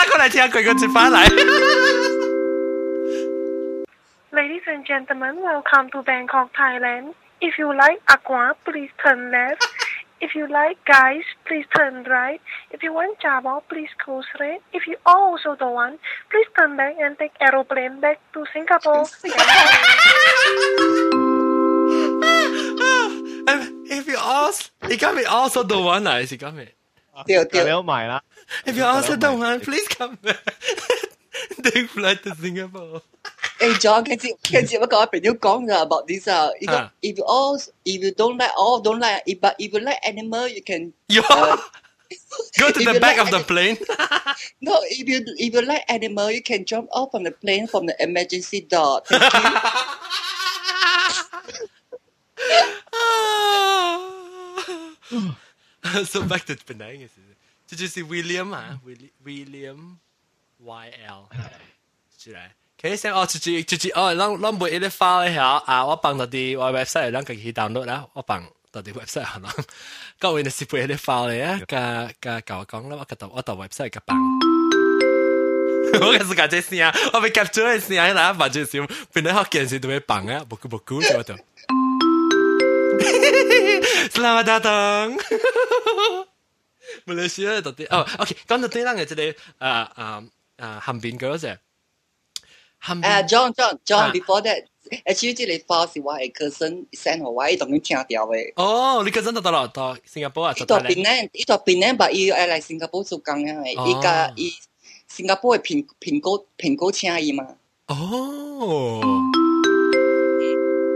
[4.32, 7.12] Ladies and gentlemen, welcome to Bangkok, Thailand.
[7.40, 9.66] If you like aqua, please turn left.
[10.20, 12.40] If you like guys, please turn right.
[12.76, 14.60] If you want Java, please go straight.
[14.76, 15.96] If you also don't want,
[16.30, 19.08] please turn back and take aeroplane back to Singapore.
[23.88, 26.42] if you also, you got me also don't want If
[28.76, 30.42] you also don't want, please come back.
[31.64, 33.00] take flight to Singapore.
[33.60, 36.88] Hey John, can you can you ever Bình Nếu 講㗎 about this uh, you know,
[37.02, 39.98] if you all if you don't like all don't like if but if you like
[40.08, 41.56] animal you can uh,
[42.60, 43.76] go to the back like of the plane.
[44.66, 47.86] no, if you if you like animal you can jump off from the plane from
[47.86, 49.00] the emergency door.
[49.04, 49.44] Thank
[55.92, 56.04] you.
[56.12, 57.08] so back to Penang.
[57.68, 58.52] Did you see William?
[58.52, 58.78] Huh?
[58.86, 59.80] William, William,
[60.64, 61.22] YL.
[62.20, 62.48] Should I?
[62.80, 65.84] 其實我直接直接我諗諗每一啲花咧嚇啊！
[65.84, 69.54] 我幫到啲我 website 諗佢去 download 啦，我幫到啲 website 係啦。
[70.18, 71.60] 咁我哋是每一啲花嚟啊！
[71.68, 74.16] 嘅嘅教我講啦，我個度我度 website 嘅幫。
[75.92, 76.62] 我嘅時間即係
[76.92, 81.34] 聲，我咪 capture 嘅聲喺嗱，反正少變咗學件事都會幫啊，不顧不顧我度。
[84.10, 85.18] Selamat datang。
[87.04, 90.22] Malaysia 到底哦，OK，講到啲人嘅即係啊啊
[90.56, 91.58] 啊，韓邊嗰隻。
[92.80, 94.64] 誒，John，John，John，before that，
[95.04, 98.52] 誒，之前你發是我係 cousin，send 我話一棟咁請阿條喂。
[98.56, 100.78] 哦，你 cousin 到到咯，到新加坡啊，到。
[100.78, 104.52] 到 Penang，到 Penang，把伊要嚟新加坡做工嘅，依家依
[105.08, 107.46] 新加坡嘅蘋蘋果蘋果請佢嘛。
[107.86, 109.00] 哦。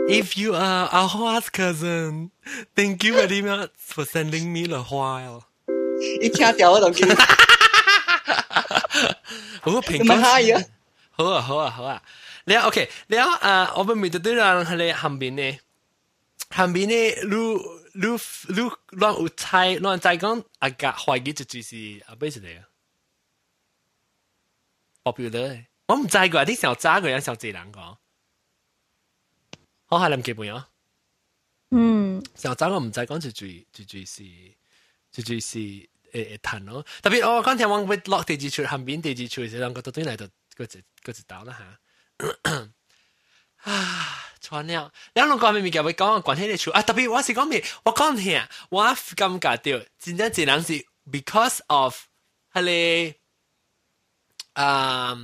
[0.06, 2.30] If you are Ahua's cousin,
[2.76, 5.44] thank you very much for sending me the file。
[6.20, 7.06] 一聽屌我都驚。
[9.62, 10.64] 咁啊，蘋果嚇呀！
[11.16, 12.02] 好啊好啊好啊，
[12.44, 15.58] 然后 OK，然后啊，我唔咪就对住佢喺呢旁边呢，
[16.50, 16.94] 旁边呢，
[17.30, 17.54] 如
[17.92, 22.64] 如如乱有猜，乱在再讲阿格怀疑就是阿咩嚟啊
[25.04, 27.80] p o p u 我不得，我唔知噶啲时候争佢两首词两个，
[29.86, 30.68] 好系林启梅啊。
[31.70, 34.24] 嗯，时候争我唔知讲住最最最是，
[35.12, 35.52] 最最是
[36.12, 40.26] 诶诶谈咯，特别我刚才我未落第二处，旁边第二处就两个都对嚟到。
[40.56, 42.28] 嗰一嗰一道啦嚇。
[43.70, 44.92] 啊，錯了！
[45.14, 45.82] 你攏講咩物件？
[45.82, 46.82] 要講關係嚟處啊！
[46.82, 47.64] 特別我是講咩？
[47.84, 48.38] 我講聽，
[48.68, 51.96] 我感覺到真正一人是 because of
[52.52, 53.14] 迄
[54.54, 55.16] 個啊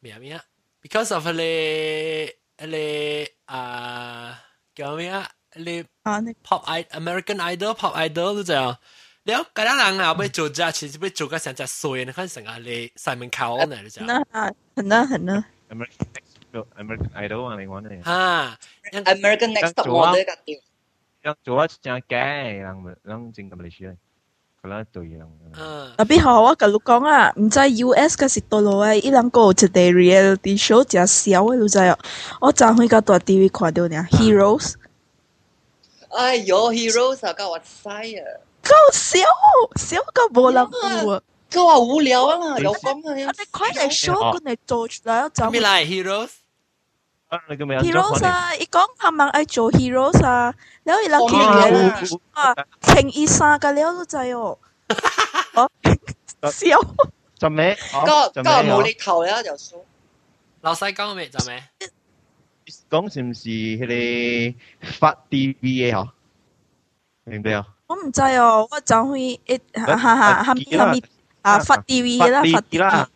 [0.00, 0.42] 咩啊咩啊
[0.80, 5.30] ，because of 迄個迄個啊叫咩啊？
[5.52, 8.80] 迄個 pop idol American idol pop idol 都知啊。
[9.24, 12.90] 了，加拿大啊，被做家其实被做个现在衰，你看什个嘞？
[12.96, 14.00] 三门考呢，人家
[14.74, 15.44] 很难很难。
[15.70, 18.02] American，no，American，I don't want to learn that.
[18.02, 18.58] 哈
[18.92, 20.24] ，American next top model。
[21.44, 23.92] 做啊，正 Gay，让让正马来西亚，
[24.60, 25.20] 可能做样。
[25.54, 31.96] 哈，特别好，我跟卢讲啊，唔知 US 个是多罗哎，伊两个出得 reality show 正少哎，卢仔哦，
[32.40, 34.74] 我昨昏个大 TV 看到呢，Heroes。
[36.10, 38.22] 哎呦，Heroes 啊，教我使呀。
[38.62, 39.18] 夠少
[39.74, 40.70] 少個冇諗
[41.02, 41.22] 過。
[41.50, 43.14] 佢話無聊啊，有咁嘅。
[43.14, 45.42] 你快嚟 show 佢嚟做兩集。
[45.42, 46.30] 咪嚟 heroes。
[47.28, 48.50] Heroes 啊！
[48.56, 50.54] 你講係咪係做 Heroes 啊？
[50.84, 52.54] 你可以諗幾嘢啊？
[52.80, 54.58] 情義殺㗎，你都制哦。
[55.54, 55.70] 哦，
[56.50, 56.78] 笑。
[57.36, 57.76] 做咩？
[57.90, 59.84] 今日今日無厘頭啦，就數。
[60.60, 61.28] 老細講咩？
[61.28, 61.62] 做咩？
[62.90, 64.54] 講是唔是佢哋
[64.98, 66.10] 發 DV 嘅嗬？
[67.24, 67.66] 明唔明啊？
[67.92, 70.58] 我唔制哦，我就去一哈哈，
[71.42, 73.08] 啊发 D V 啦，发 D V 啦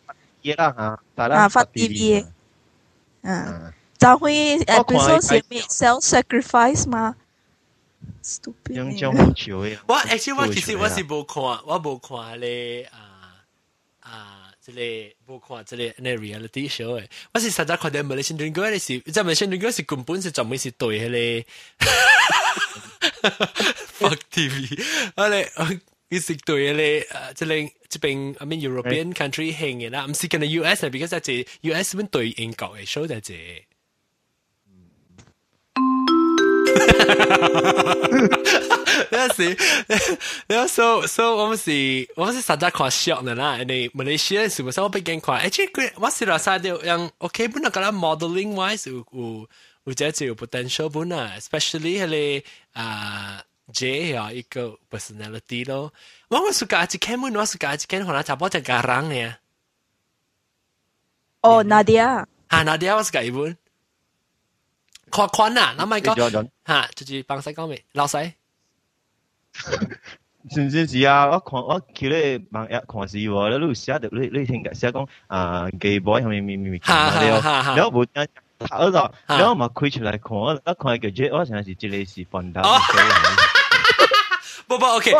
[0.43, 2.25] 吓，啊发 D V，
[3.21, 4.25] 嗯，就去
[4.65, 7.15] 诶，p i s o e s e l f Sacrifice 嘛
[8.23, 9.95] ，Stupid，我
[10.37, 13.01] 我其实我是冇看，我冇看咧啊
[14.01, 14.46] 啊。
[14.67, 21.45] 这里不看，这里那 reality show 哎，我是实在看的蛮想转过来，是真蛮想转过来，是根本是准备是对的嘞。
[21.79, 23.53] 哈哈哈哈哈
[23.97, 24.77] ，fuck TV，
[25.15, 25.49] 哎嘞，
[26.09, 31.47] 你是对的嘞，呃，这类这边 I mean European country 行的啦，I'm seeing the U S 啦，because that's it.
[31.61, 33.76] U S 很对应搞的 show that's it。
[39.13, 39.53] Ya sih.
[40.49, 44.89] Ya so so om si om si sadar kau shock nana ini Malaysia semua sama
[44.93, 45.37] pegang kau.
[45.37, 49.05] Eh cik, apa sih rasa dia yang okay pun nak lah kalau modeling wise u
[49.13, 49.45] u
[49.87, 51.37] u jadi u potential pun lah.
[51.39, 52.41] Especially hele
[52.73, 53.79] ah J
[54.17, 55.93] ya ikut personality lo.
[56.33, 59.37] Mau suka aja kan pun, mau suka aja kan kalau tak boleh garang ya.
[61.45, 62.25] Oh Nadia.
[62.51, 63.47] Ha Nadia, apa suka ibu?
[65.09, 66.13] 扩宽啦，那一个
[66.63, 68.17] 哈，就是帮晒讲咪，老师，
[70.49, 78.31] 真真是啊， 我看我睇咧网页看是有，你录写到你你听讲，啊，Gay Boy 后面咪咪咪讲了了，听，
[78.69, 82.61] 好咾，你冇开出来看，我看个 J，我想是这里是防盗
[84.67, 85.11] 不不，OK，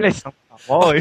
[0.00, 0.32] 你想
[0.66, 0.92] 我？
[0.92, 1.00] 對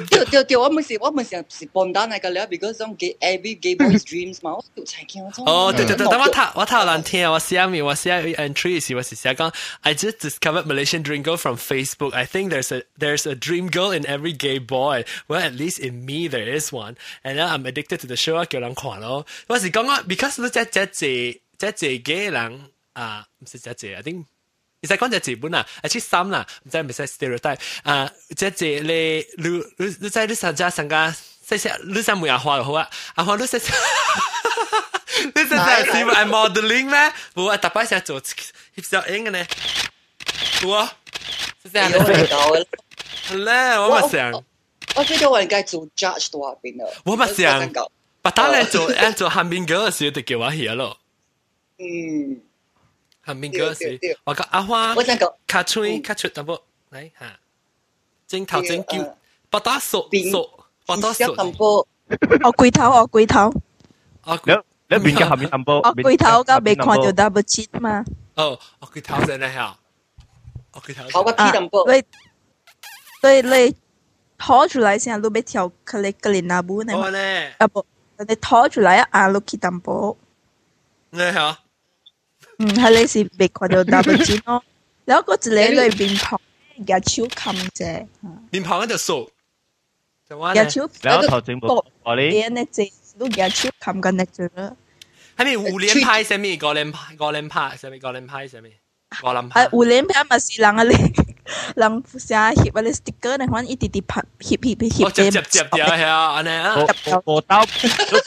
[0.00, 9.52] 對對，我唔是我唔是是笨蛋嚟嘅了，because 種 every gay boys dreams 嘛，我做曾經哦，對對對，但我睇我睇有人聽，我寫咪我寫 entry 是我是寫講
[9.82, 12.10] ，I just discovered Malaysian dream girl from Facebook.
[12.14, 15.04] I think there's a there's a dream girl in every gay boy.
[15.28, 18.36] Well, at least in me there is one, and then I'm addicted to the show
[18.38, 19.26] 啊，叫人看咯。
[19.46, 22.60] 我是講啊，because 你只只只只只 gay 人
[22.94, 24.24] 啊，唔是只只，I think。
[24.82, 31.14] 而且講隻字本啊，啊啲衫啦，唔知咪使 stereotype 啊，即係你你你你在你上家上家，
[31.46, 37.12] 即係你上梅阿花又好啊，阿花你識，你識睇係 modeling 咩？
[37.34, 38.32] 冇啊，特別想做協
[38.76, 39.46] 調影嘅咧，
[40.66, 40.88] 我
[41.62, 41.92] 識睇
[42.26, 42.64] 係。
[43.34, 44.44] 咧，我咪想，
[44.96, 46.90] 我知道我應該做 judge 多下邊啦。
[47.04, 47.70] 我咪想，
[48.22, 50.98] 把他嚟做，做下面嗰個時候就叫我寫咯。
[51.78, 52.40] 嗯。
[53.24, 57.26] 啊，民歌是，我讲阿花，我想讲，卡出卡出，等我来哈，
[58.26, 59.16] 真头真叫，
[59.50, 60.50] 把打手手，
[60.86, 61.34] 把打手，
[62.42, 63.52] 我龟头，我龟头，
[64.24, 64.54] 我龟，
[64.88, 68.04] 你面嘅下面 number，我龟头，我未看到 double cheat 嘛，
[68.34, 69.78] 哦，我龟头真系啊，
[70.72, 72.02] 我龟头，我个 cheat number，对
[73.20, 73.74] 对对，
[74.38, 76.94] 拖出来先，你咪跳克里克里那步呢，
[77.58, 77.84] 啊不，
[78.26, 80.16] 你拖出来啊，你 cheat number，
[81.10, 81.54] 你好。
[82.60, 84.62] 嗯，佢哋是被看到大不尖咯，
[85.06, 86.38] 然後嗰隻你嚟變胖，
[86.76, 88.06] 日超襟啫。
[88.50, 89.30] 變胖喺度數，
[90.28, 91.68] 日超然後頭整部
[92.04, 94.76] 玻璃，你隻都日超襟緊你住啦。
[95.38, 96.22] 係咪五連拍？
[96.22, 97.16] 係咪五連拍？
[97.18, 97.76] 五連拍？
[97.80, 98.46] 係咪五連拍？
[98.46, 98.68] 係咪
[99.22, 99.64] 五連拍？
[99.66, 101.29] 誒，五連拍咪是人啊你。
[101.76, 105.10] 人寫翕嗰啲 sticker，然後一直直拍翕翕翕翕。
[105.10, 106.74] 接接接係啊，安尼啊。
[106.76, 107.66] 我我兜，我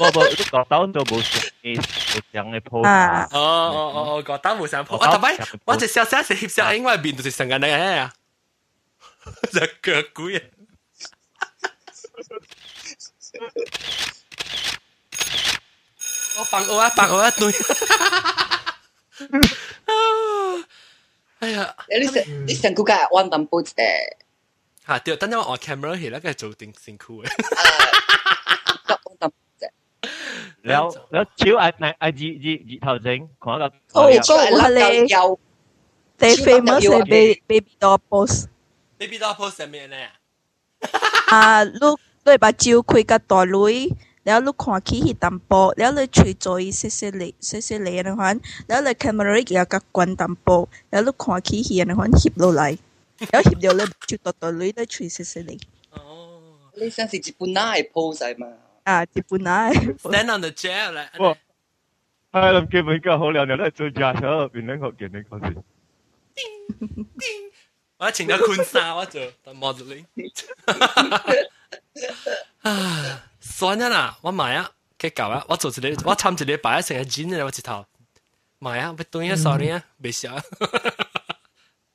[0.10, 2.86] 我我兜都冇上嘅，冇上嘅 po。
[2.86, 3.28] 啊！
[3.32, 4.98] 哦哦哦哦，我兜冇上 po。
[4.98, 8.14] 我特別，我只寫寫是翕寫，因為面就是成個你係啊，
[9.52, 9.60] 就
[9.94, 10.42] 腳鬼啊。
[16.36, 17.52] 我放我啊，放我啊，對。
[21.44, 23.74] 哎呀，你上你成估架系王丹波姐，
[24.88, 27.30] 吓对，等阵我 camera 起，嗱个做丁辛苦嘅，
[30.62, 35.08] 你你朝阿阿阿头前，讲个哦，哥话你，
[36.18, 38.28] 最 famous b a b y d o p p l e
[39.00, 40.10] b a b y d o p p l e 系咩咧？
[41.28, 41.72] 啊，你
[42.24, 43.90] 你把朝开架大雷。
[44.26, 46.20] แล้วลูกขอขี้หิตัมโปแล้วเลยเย
[46.58, 47.02] เลเซเซ
[47.82, 48.32] เลนะฮะ
[48.68, 50.48] แล้วเลยคมารกยากักวนตัมโป
[50.92, 52.64] แล้วลูกขอขี้หินะฮะหิบลงล
[53.30, 54.86] แล้วหิบเดียวเลยจุดต่อต่อเลยเลย
[56.86, 57.10] 除些些
[57.92, 58.50] โพส張是มา
[58.88, 59.50] อ pose 係嘛น日本奶
[60.04, 61.00] stand on the chair 咧
[62.34, 64.90] 係啦ก本น好兩樣อ係最近喺入邊咧學ก็
[65.30, 65.48] 個字
[68.00, 69.18] 我請咗 k ว n Sa 我做
[69.64, 70.06] modeling
[72.66, 72.70] 啊
[73.56, 75.46] 算了啦，我买啊，可以搞啊。
[75.48, 77.86] 我做一礼我穿一礼拜，成个金的，我一套。
[78.58, 80.42] 买啊，被冻一下，少林啊，没事啊。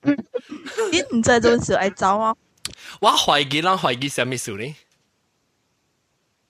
[0.03, 2.33] 你你在做是爱走啊？
[3.01, 4.77] 我怀疑，让怀疑什么事呢？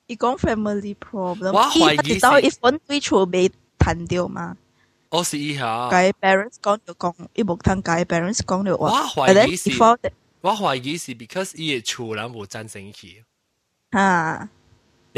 [0.09, 1.53] 一共 family problem。
[1.53, 4.59] 我怀疑到一分对球被弹掉吗？
[5.09, 5.89] 我试一下。
[5.91, 8.87] 该 parents 讲就讲，一无谈该 parents 讲就我。
[8.91, 9.71] 我怀疑是，
[10.43, 13.25] 我怀疑是 because 伊个球人无赞成起。
[13.93, 14.51] 啊。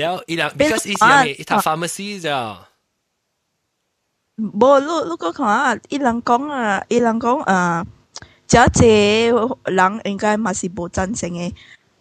[0.01, 2.51] Then, in a, because it's yeah, it's a pharmacy, yeah.
[4.63, 5.55] บอลูลูกก็ค่ะ
[5.91, 7.59] อีหลังกงอ่ะอีหลังกงอ่ะ
[8.53, 8.97] จ้าเจ๋
[9.75, 11.41] หลังอินกมาสิบอจันเซงเอ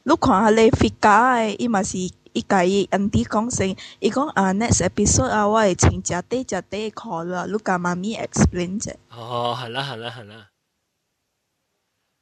[0.07, 1.17] ลูกค่ะเลยฟิกา
[1.59, 2.03] อีมาสิ
[2.35, 3.71] อีกายอันที่กงเซง
[4.03, 9.23] อีกงอ่ะ n e ย t episode อ่ะว่าจิงจ้าเต้จ้าเต้ขอละลูกกามามี explain เจ้อ๋อ
[9.59, 10.59] ฮัลโหลฮัลโหลฮัลโหล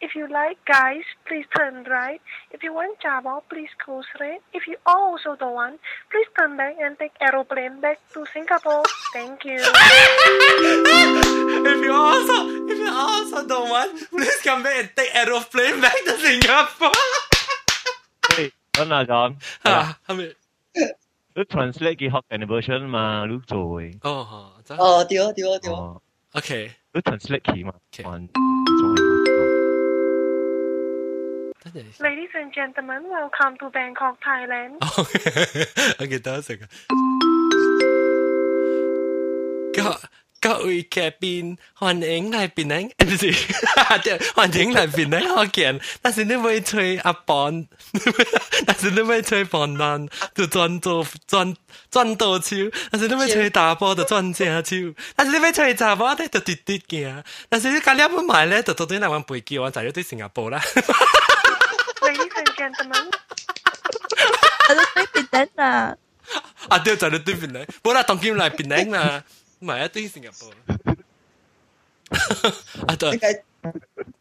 [0.00, 2.20] If you like guys, please turn right.
[2.52, 4.38] If you want Java, please go straight.
[4.52, 5.80] If you also don't want,
[6.10, 8.84] please turn back and take aeroplane back to Singapore.
[9.12, 9.58] Thank you.
[9.58, 15.96] if you also if you also don't want, please come back and take aeroplane back
[16.04, 16.92] to Singapore.
[18.38, 19.36] Wait, hold on, John.
[19.64, 20.32] Ah, I mean.
[21.34, 23.90] Cứ translate the Hokkien version mà lúc rồi.
[24.02, 24.26] Ờ, Oh,
[24.68, 25.32] rồi, đúng
[25.62, 25.76] rồi.
[26.32, 26.48] Ok.
[26.94, 27.72] Cứ translate kỹ mà.
[27.98, 28.18] Okay.
[32.00, 34.74] Ladies and gentlemen, welcome to Bangkok, Thailand.
[36.00, 36.68] okay, that was a good.
[39.74, 40.00] 各
[40.40, 43.30] 各位嘉宾，欢迎来槟榔，不是，
[44.34, 45.78] 欢迎来槟榔好见。
[46.00, 47.66] 但是你未吹阿邦，
[48.64, 51.54] 但是你未吹邦南，就转做转
[51.90, 52.56] 转多手；
[52.90, 54.76] 但是你未吹大波，就转正手；
[55.14, 57.14] 但是你未吹查波，就直直行；
[57.50, 60.58] 但是你今日不买咧，就到底那晚背叫我，就要对新加坡啦。
[62.02, 63.04] ladies and gentlemen.
[64.68, 65.70] Ada tu Penang na.
[66.68, 67.66] Ada tu ada tu Penang.
[67.80, 69.00] Boleh tak kirim lagi Penang na?
[69.00, 69.14] Lah.
[69.62, 70.54] Mai tu di Singapore.
[72.88, 73.08] Ada.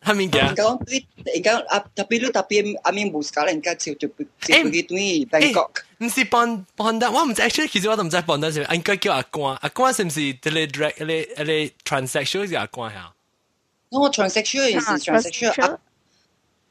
[0.01, 0.55] Kami dia.
[0.57, 1.59] Kau tweet, eh, kau
[1.93, 5.83] tapi lu tapi kami buka lain kau cium cium begitu eh, ni Bangkok.
[5.99, 7.11] Eh, mesti pon pon dah.
[7.13, 8.49] Wah, mesti actually kita orang mesti pon dah.
[8.49, 9.93] Mesti angka kau akuan, akuan ah.
[9.99, 13.93] ah mesti tele direct, tele tele transaction dia akuan ah, ya.
[13.95, 15.53] No transaction is transaction.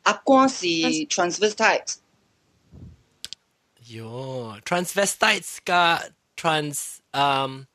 [0.07, 0.67] 阿光是
[1.11, 1.95] transvestite。
[3.87, 5.99] Yo, transvestites ka
[6.37, 7.67] trans um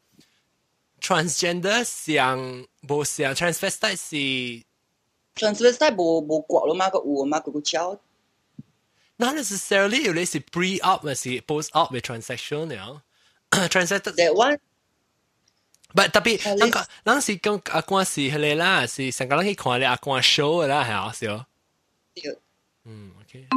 [1.01, 4.63] transgender siang bo siang transvestite si
[5.35, 7.99] transvestite bo bo guo lo ma ge wu ma ge qiao.
[9.19, 13.01] Not necessarily you see pre op or si uh, post op with transsexual you know.
[13.67, 14.57] transvestite that one
[15.93, 16.71] but tapi lang
[17.05, 18.55] lang si kong akuan si hele
[18.87, 21.45] si sangkalang ki kwan le akuan show la ha sio.
[22.85, 23.47] 嗯，OK。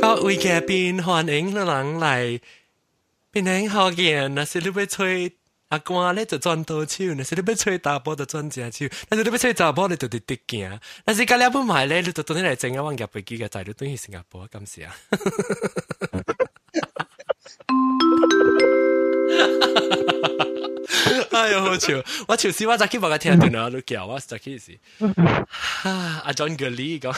[0.00, 2.38] 各位嘉宾，欢迎恁来。
[3.30, 5.32] 槟城好嘅，那是你要吹
[5.68, 10.78] 阿官咧就转多钱，那是你要吹大波就转正钱，那是你要吹查甫你就得得惊。
[11.06, 14.92] 那是干了不买咧，你就当天来新加坡买机个，在了等于新加坡咁时啊。
[21.32, 21.94] 哎呀好笑，
[22.28, 25.26] 我潮市我就 keep 我个听下对啦，都假，我 start keep 住先。
[25.92, 27.10] 啊，阿 John 隔离个，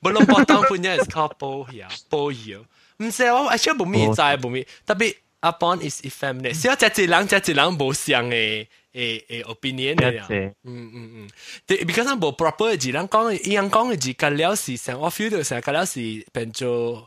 [0.00, 2.56] 唔通我当判嘢，系 call 保爷，保爷
[2.98, 4.64] 唔使，我而且唔明，唔知唔明。
[4.86, 10.24] 特别阿 Bond is famous，只要只只人，只只人唔想诶诶诶，opinion 嘅。
[10.62, 11.28] 嗯嗯嗯，
[11.66, 17.04] 因为上冇 proper 嘅只人讲，一样讲嘅只个廖氏，我 feel 到上个廖氏变咗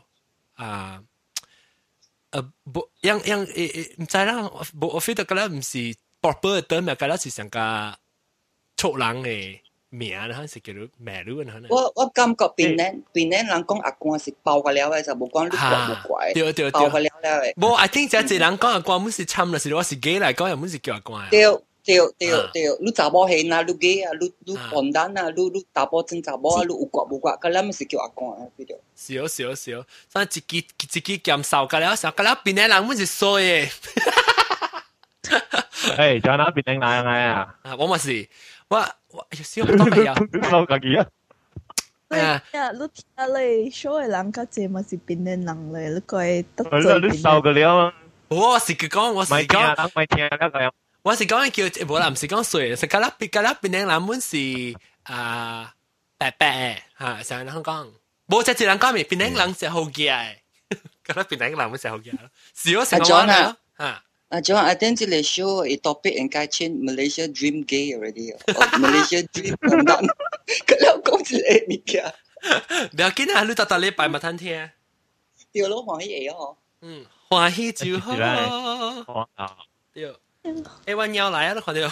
[0.56, 1.00] 啊。
[2.30, 4.50] 呃不，样样诶诶，唔知啦，i
[4.80, 5.78] 我飞得 n y 啦，唔是
[6.20, 7.94] proper 的名，个啦是上个
[8.76, 11.54] 错人诶名啦，是叫做名路啦。
[11.68, 17.54] 我我感觉槟榔槟榔人讲阿官是包个了诶，就无讲你怪不怪，对对对，包个了了诶。
[17.56, 21.30] 冇，I think 即这人讲阿官，唔是参啦，是我是 gay 嚟讲，又唔是叫阿官。
[21.30, 21.46] 对。
[21.86, 28.76] 对对对，你查某系啊，你鸡啊，你你笨蛋啊，你你查甫真查某啊，你有刮无刮，个咱咪是叫阿公啊，对对。
[28.96, 33.70] 是哦是哦是哦，咱一支一支减少个了，少个了，边个人阮是衰耶。
[35.96, 37.54] 诶，仲有哪边个人啊？
[37.78, 38.28] 我咪是，
[38.66, 38.78] 我
[39.12, 40.14] 我有少多系啊，
[40.50, 41.06] 老家己啊。
[42.08, 45.88] 哎呀，你听你所有人家姐咪是边个人嚟？
[45.88, 46.20] 你讲
[46.56, 47.12] 得罪边？
[47.12, 47.92] 你受得了吗？
[48.28, 50.72] 我是佢讲，我是讲，咪听啦，咪听啦，咁样。
[51.06, 55.72] 我是講叫無啦，唔是講水，是咖喱咖喱檳榔藍本是啊
[56.18, 57.86] 白白誒嚇，成日人講，
[58.26, 60.08] 冇隻字人講咪檳榔藍食好嘅，
[61.04, 64.02] 咖喱檳榔藍本食好嘅咯，是我成個話啦嚇。
[64.28, 68.32] Uh, John, I think the show a topic and I change Malaysia Dream Gay already.
[68.34, 70.10] Or Malaysia Dream Pandan.
[70.66, 72.10] Kalau kau jelek ni kia.
[72.90, 74.74] Biar kena lu tak tak lepai matan tia.
[75.54, 76.58] Dia lo hoi eh oh.
[76.82, 78.18] Hmm, hoi jiu ho.
[79.06, 80.10] Hoi.
[80.86, 81.54] Everyone yell 嚟啊！
[81.54, 81.90] 都看到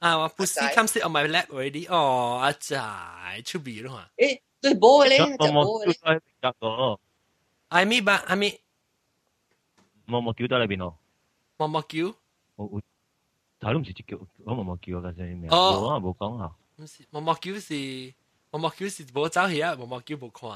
[0.00, 0.18] 啊！
[0.18, 1.90] 我 pussy comes sit on my lap already。
[1.90, 2.76] 哦，阿仔
[3.46, 4.06] 出邊咯嘛？
[4.18, 6.20] 誒，對波嘅咧，就波嘅咧。
[6.42, 6.98] 入咗。
[7.70, 8.58] I mean 吧，I mean。
[10.04, 10.98] 毛毛球喺裏邊咯。
[11.56, 12.14] 毛毛球。
[12.56, 12.82] 我我，
[13.58, 15.48] 係都唔是隻球，我毛毛球嘅先咩？
[15.50, 16.52] 哦，我冇講啊。
[16.76, 18.12] 唔是毛毛球是。
[18.50, 20.54] 我目睭是無走去啊，我目睭無看誒。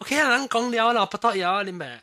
[0.00, 2.02] OK 啊，咱講了咯，不得了啊，你咪。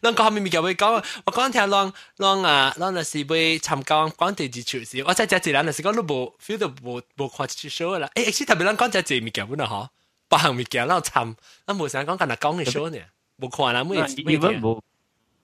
[0.00, 0.92] 咱讲下面咪叫会讲，
[1.24, 8.08] 我讲听咱咱啊，咱就是要参加讲地几处事，我再只只人就是讲都无 feel 到无无看几首啦。
[8.14, 9.88] 诶，其實特別咱講只只咪叫本啦嗬，
[10.28, 11.34] 八行咪叫咱參，
[11.66, 12.98] 咱冇想講今日講嘅首呢，
[13.38, 14.80] 冇看啦，冇冇冇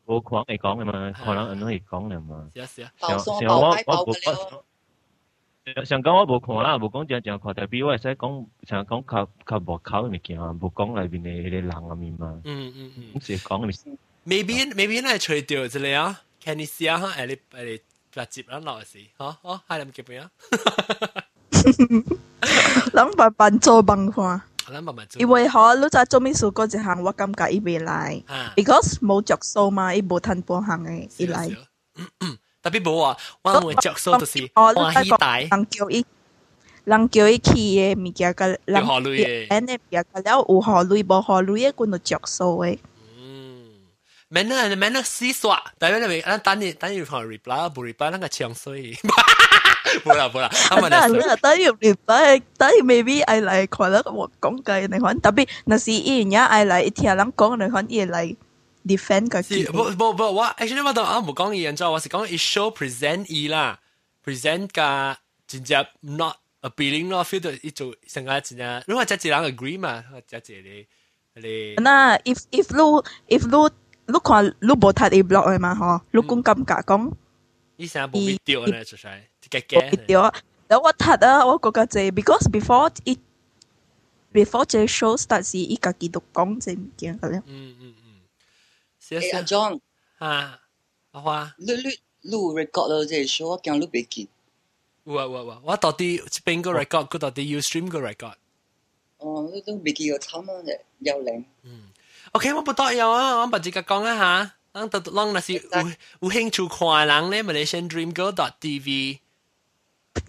[0.07, 2.49] 冇講嚟講嘅嘛，可能人嚟講嘅嘛。
[2.55, 4.65] 是啊是啊，放鬆放開爆嘅了。
[5.85, 12.41] 上講我冇看啦，冇講正正看，代表我係使講上講靠靠無口嘅物件啊，冇講內邊嘅嗰啲人入面嘛。
[12.45, 13.21] 嗯嗯嗯。
[13.21, 13.97] 咁是講嘅。
[14.31, 17.01] maybe maybe 那吹掉之类啊，can you see 啊？
[17.17, 17.81] 哎你哎你
[18.13, 20.29] 不接啦，老是，好好，还能接不呀？
[22.93, 24.41] 咱慢慢做帮看。
[24.71, 25.19] 咱慢慢做。
[25.21, 28.23] 因為嗬，你就做咩事嗰一行，我感覺伊未嚟
[28.55, 31.57] ，because 冇着數嘛，伊冇攤半行嘅，伊嚟。
[32.63, 35.39] 特別冇啊，我冇着數就是歡喜大。
[35.39, 36.05] 人叫伊，
[36.85, 42.79] 人叫伊去嘅物件個，人嘅，人嘅物件個了有好類冇好類嘅，佢就着數嘅。
[44.31, 48.93] 免得免得洗刷，但系咧，咱等你等你放 reply，不 reply 那个枪水。
[50.05, 51.09] 冇啦冇啦，啱啦。
[51.17, 58.37] 嗱，等於唔係，等於 maybe 係嚟可能我講嘅你看，特別那是依然係嚟聽人講你看，依嚟
[58.87, 59.43] defend 嘅。
[59.43, 63.79] 是，不不不，我 actually 我當我冇講依樣做，我是講 is show present 依啦
[64.23, 65.17] ，present 嘅
[65.47, 70.61] 真正 not appealing 咯，feel 到依做成個真正，如果只只人 agree 嘛，只只
[71.33, 71.75] 你你。
[71.79, 73.71] 那 if if 路 if 路。
[74.09, 77.13] 碌看碌無踢伊 block 誒嘛吼，碌講咁假講，
[77.77, 79.19] 以前冇必掉咧，就係
[79.51, 79.91] 嘅嘅。
[79.91, 80.23] 必掉，
[80.67, 83.19] 然後我踢啊，我覺得就 because before it
[84.33, 87.43] before 這 show start 時，伊家己都講這物件咁樣。
[87.47, 89.21] 嗯嗯嗯。
[89.21, 89.79] 誒，阿 John
[90.17, 90.59] 啊，
[91.13, 94.27] 阿花，你你錄 record 到這 show，我驚錄袂記。
[95.05, 98.33] 有啊有啊有啊，我到底邊個 record，佢到底要 stream 個 record。
[99.19, 100.65] 哦，你都袂記個慘啊，
[101.01, 101.45] 又零。
[101.65, 101.91] 嗯。
[102.33, 104.53] OK，我不得要啊，我把这个讲一下。
[104.75, 105.61] 咱都咱那是有
[106.21, 109.19] 有兴趣看人咧，Malaysian Dream Girl dot TV。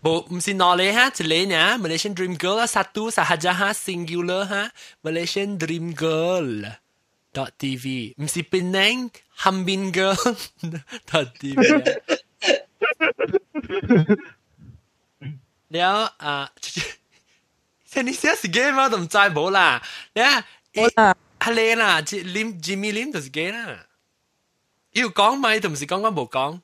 [0.03, 4.71] 无，毋是哪里哈，一个呢？Malaysian Dream Girl 啦，萨都萨哈加哈，singular 哈
[5.03, 6.71] ，Malaysian Dream Girl
[7.33, 10.15] dot TV，毋是 Penang Hambin Girl
[11.05, 11.83] dot TV。
[15.69, 16.49] 了啊，
[17.89, 19.81] 这你写是 game 啊，都唔知无啦，
[20.13, 20.45] 呀，
[20.75, 21.15] 无啦。
[21.39, 23.85] 阿你啦，Lim Jimmy Lim 就是假啦。
[24.91, 26.59] 要講咪就唔是剛剛冇講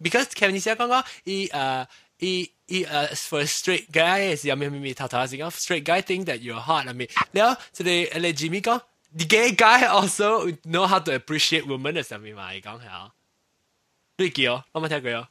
[0.00, 1.86] ，because Kevin 先講講，伊誒
[2.18, 9.24] 伊伊誒 uh, uh, for straight guy 是有咩咩咩頭頭係講 straight guy think that you're hot 啊咪，然後即係你 Jimmy the
[9.24, 13.12] gay guy also know how to appreciate women 嘅上面嘛，你講係啊，
[14.16, 15.28] 你記哦，我冇聽過哦。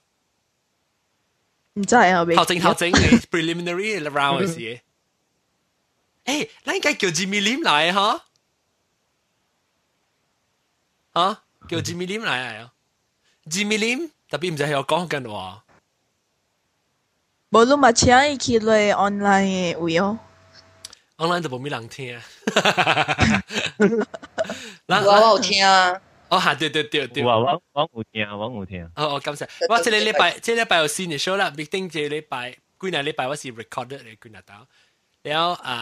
[1.73, 2.95] 唔知啊，頭正頭正你
[3.31, 4.79] preliminary round 嘅事，誒，
[6.65, 7.15] 你應該叫 mm-hmm.
[7.15, 8.23] Jimmy Lim 嚟嚇。
[11.15, 12.73] 啊，叫 Jimmy Lim 来啊
[13.49, 15.37] ，Jimmy Lim 特別唔就係我講緊话。
[15.51, 15.63] 話。
[17.49, 19.45] 不如我請佢嚟 online
[19.75, 20.19] 嘅位哦
[21.17, 22.19] ，online 都冇咩人聽，
[24.87, 26.01] 嗱我好聽啊。
[26.27, 28.83] 哦，對對對對啊，王王武有啊，我武天。
[28.95, 34.53] 哦哦，感就我這裏呢排，這裏呢排有新嘅 show 啦，明天這裏呢排，嗰呢排我是 recorded 嚟嗰呢度。
[35.27, 35.77] แล้วอ่า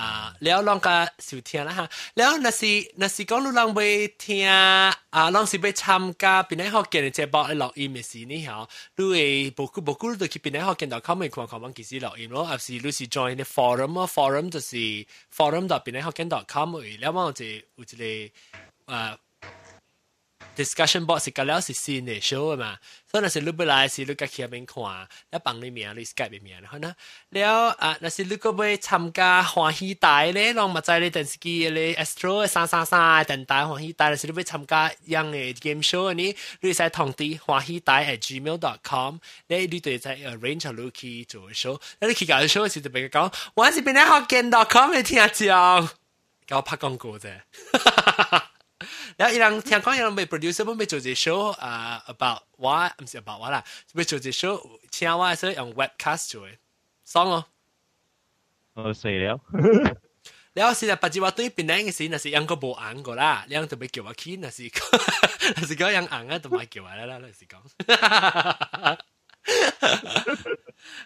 [0.46, 1.88] แล้วลองกาสิวเทียนะฮะ
[2.18, 2.72] แล้วนาซี
[3.02, 3.82] นาซีก็รู้ลองไป
[4.22, 4.48] เทีย
[5.16, 8.60] อ่าลองสิไปทำกาปีนไอฮอกเกนจะบอกไอหลอกอีเมสีนี่เหรอ
[8.98, 9.20] ดูไอ
[9.58, 14.86] บุกบุกรู้ตัวคิดปีนไอฮอกเกนดอทคอมไม่ควรของมักิ่สิหลอกอีเนาะอับสิรู้สิ join ใน forum ว่า forum จะสิ
[15.38, 18.16] forum ดอทปีนไอฮอกเกนดอทคอมเออแล้วมันจะอุจเลย
[18.91, 19.12] อ่า
[20.62, 22.72] discussion box สิก็แล้วสิสิเนี่ยโชว์มา
[23.10, 26.93] ส่วนนั้นสิลูกไปล่์สิลูกกะเขียนเป็นขวานแล้วปังในเมียหรือสกายเป็นเมียนะครับนะ
[27.34, 34.82] แล้วอ่ะนั่นสิลูกก็ไปทำกาหัวหีตายเลยลองมาใจเลยแต่สกีเลยแอสโตรซานซานซานแต่ตายหัวหีตายนั่นสิลูกไปทำกา
[35.14, 36.30] ยังเอเกมโชว์นี้
[36.62, 39.12] ลูใส่ทองตีหัวหีตาย at gmail dot com
[39.47, 43.26] แล้วลูกตัวจ arrange ลูกคีจูโชว์แล้วลูกคีการโชว์สิจะไปก็กล่าว
[43.58, 45.66] วันสิเป็นแอ้์ฮอกเกน dot com ไม่ที่อาจ้า
[46.49, 47.34] ก็พักกงกูเจ้
[49.18, 53.64] 然后伊人听讲伊人被 producer 要做一首啊 about 我，毋是 about 我啦，
[53.94, 56.58] 要做一首请我说用 webcast 做诶
[57.08, 57.46] ，song 哦。
[58.74, 59.40] 我死了。
[60.56, 64.86] แล้วสิแต่ปัจจุบันตัวเป็นนั่งสินั่นสิยังก็โบอังก็ละยังจะไปเกี่ยวกับขี้นั่นสิก็
[65.58, 67.60] นั่นสิก็ยังอังอ่ะจะมาเกี่ยวอะไรแล้วนั่นสิก็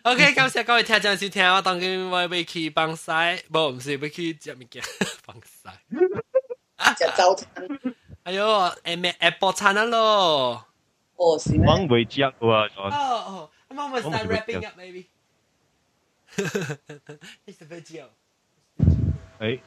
[0.08, 3.12] OK，感谢各位听众收听，我当今我要去帮西，
[3.50, 4.84] 无毋是要去食物件。
[7.18, 7.50] 早餐。
[8.24, 8.46] 哎呦，
[8.86, 10.64] 下咩下波餐啊咯？
[11.16, 11.62] 哦，是咩？
[11.68, 15.06] 揾回之一喎，哦哦，咁我咪 start wrapping up maybe。
[17.48, 18.06] It's the video。
[19.40, 19.60] 誒，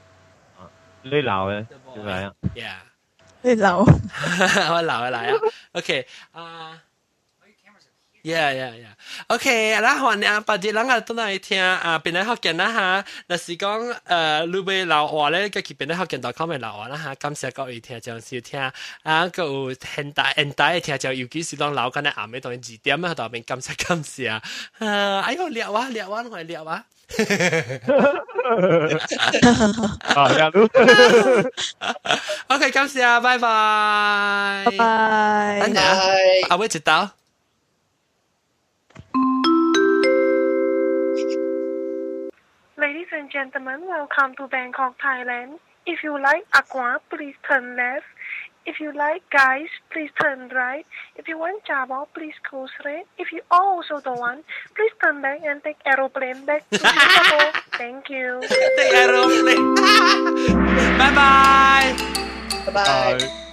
[1.03, 2.77] 你鬧嘅點解啊？Yeah，
[3.43, 5.41] 你鬧，我鬧啊鬧啊。
[5.73, 6.83] OK，啊。
[8.23, 8.95] Yeah, yeah, yeah.
[9.29, 13.05] OK，咱反正别日咱也倒来听啊，变来福建啦哈。
[13.27, 17.15] 若是讲呃，你要留话咧，就去变来福建 .com 咪留话啦哈。
[17.15, 18.61] 感谢各位听众收听
[19.05, 24.43] 啊，个有现代现代嘅听众，尤其是当老緊咧暗尾同字點啊，度面感谢感谢啊。
[24.79, 26.85] 哎呦，聊啊聊啊，我聊啊。
[30.15, 30.61] 啊，聊到。
[32.49, 34.65] OK，感谢啊，拜拜。
[34.67, 35.85] 拜拜。
[36.51, 37.11] 阿偉接到。
[42.81, 45.59] Ladies and gentlemen, welcome to Bangkok, Thailand.
[45.85, 48.07] If you like Aqua, please turn left.
[48.65, 50.87] If you like guys, please turn right.
[51.17, 53.05] If you want Java, please go straight.
[53.19, 57.53] If you also don't want, please turn back and take aeroplane back to Singapore.
[57.77, 58.41] Thank you.
[58.49, 59.75] take aeroplane.
[61.01, 61.93] bye bye.
[62.65, 63.50] Bye bye.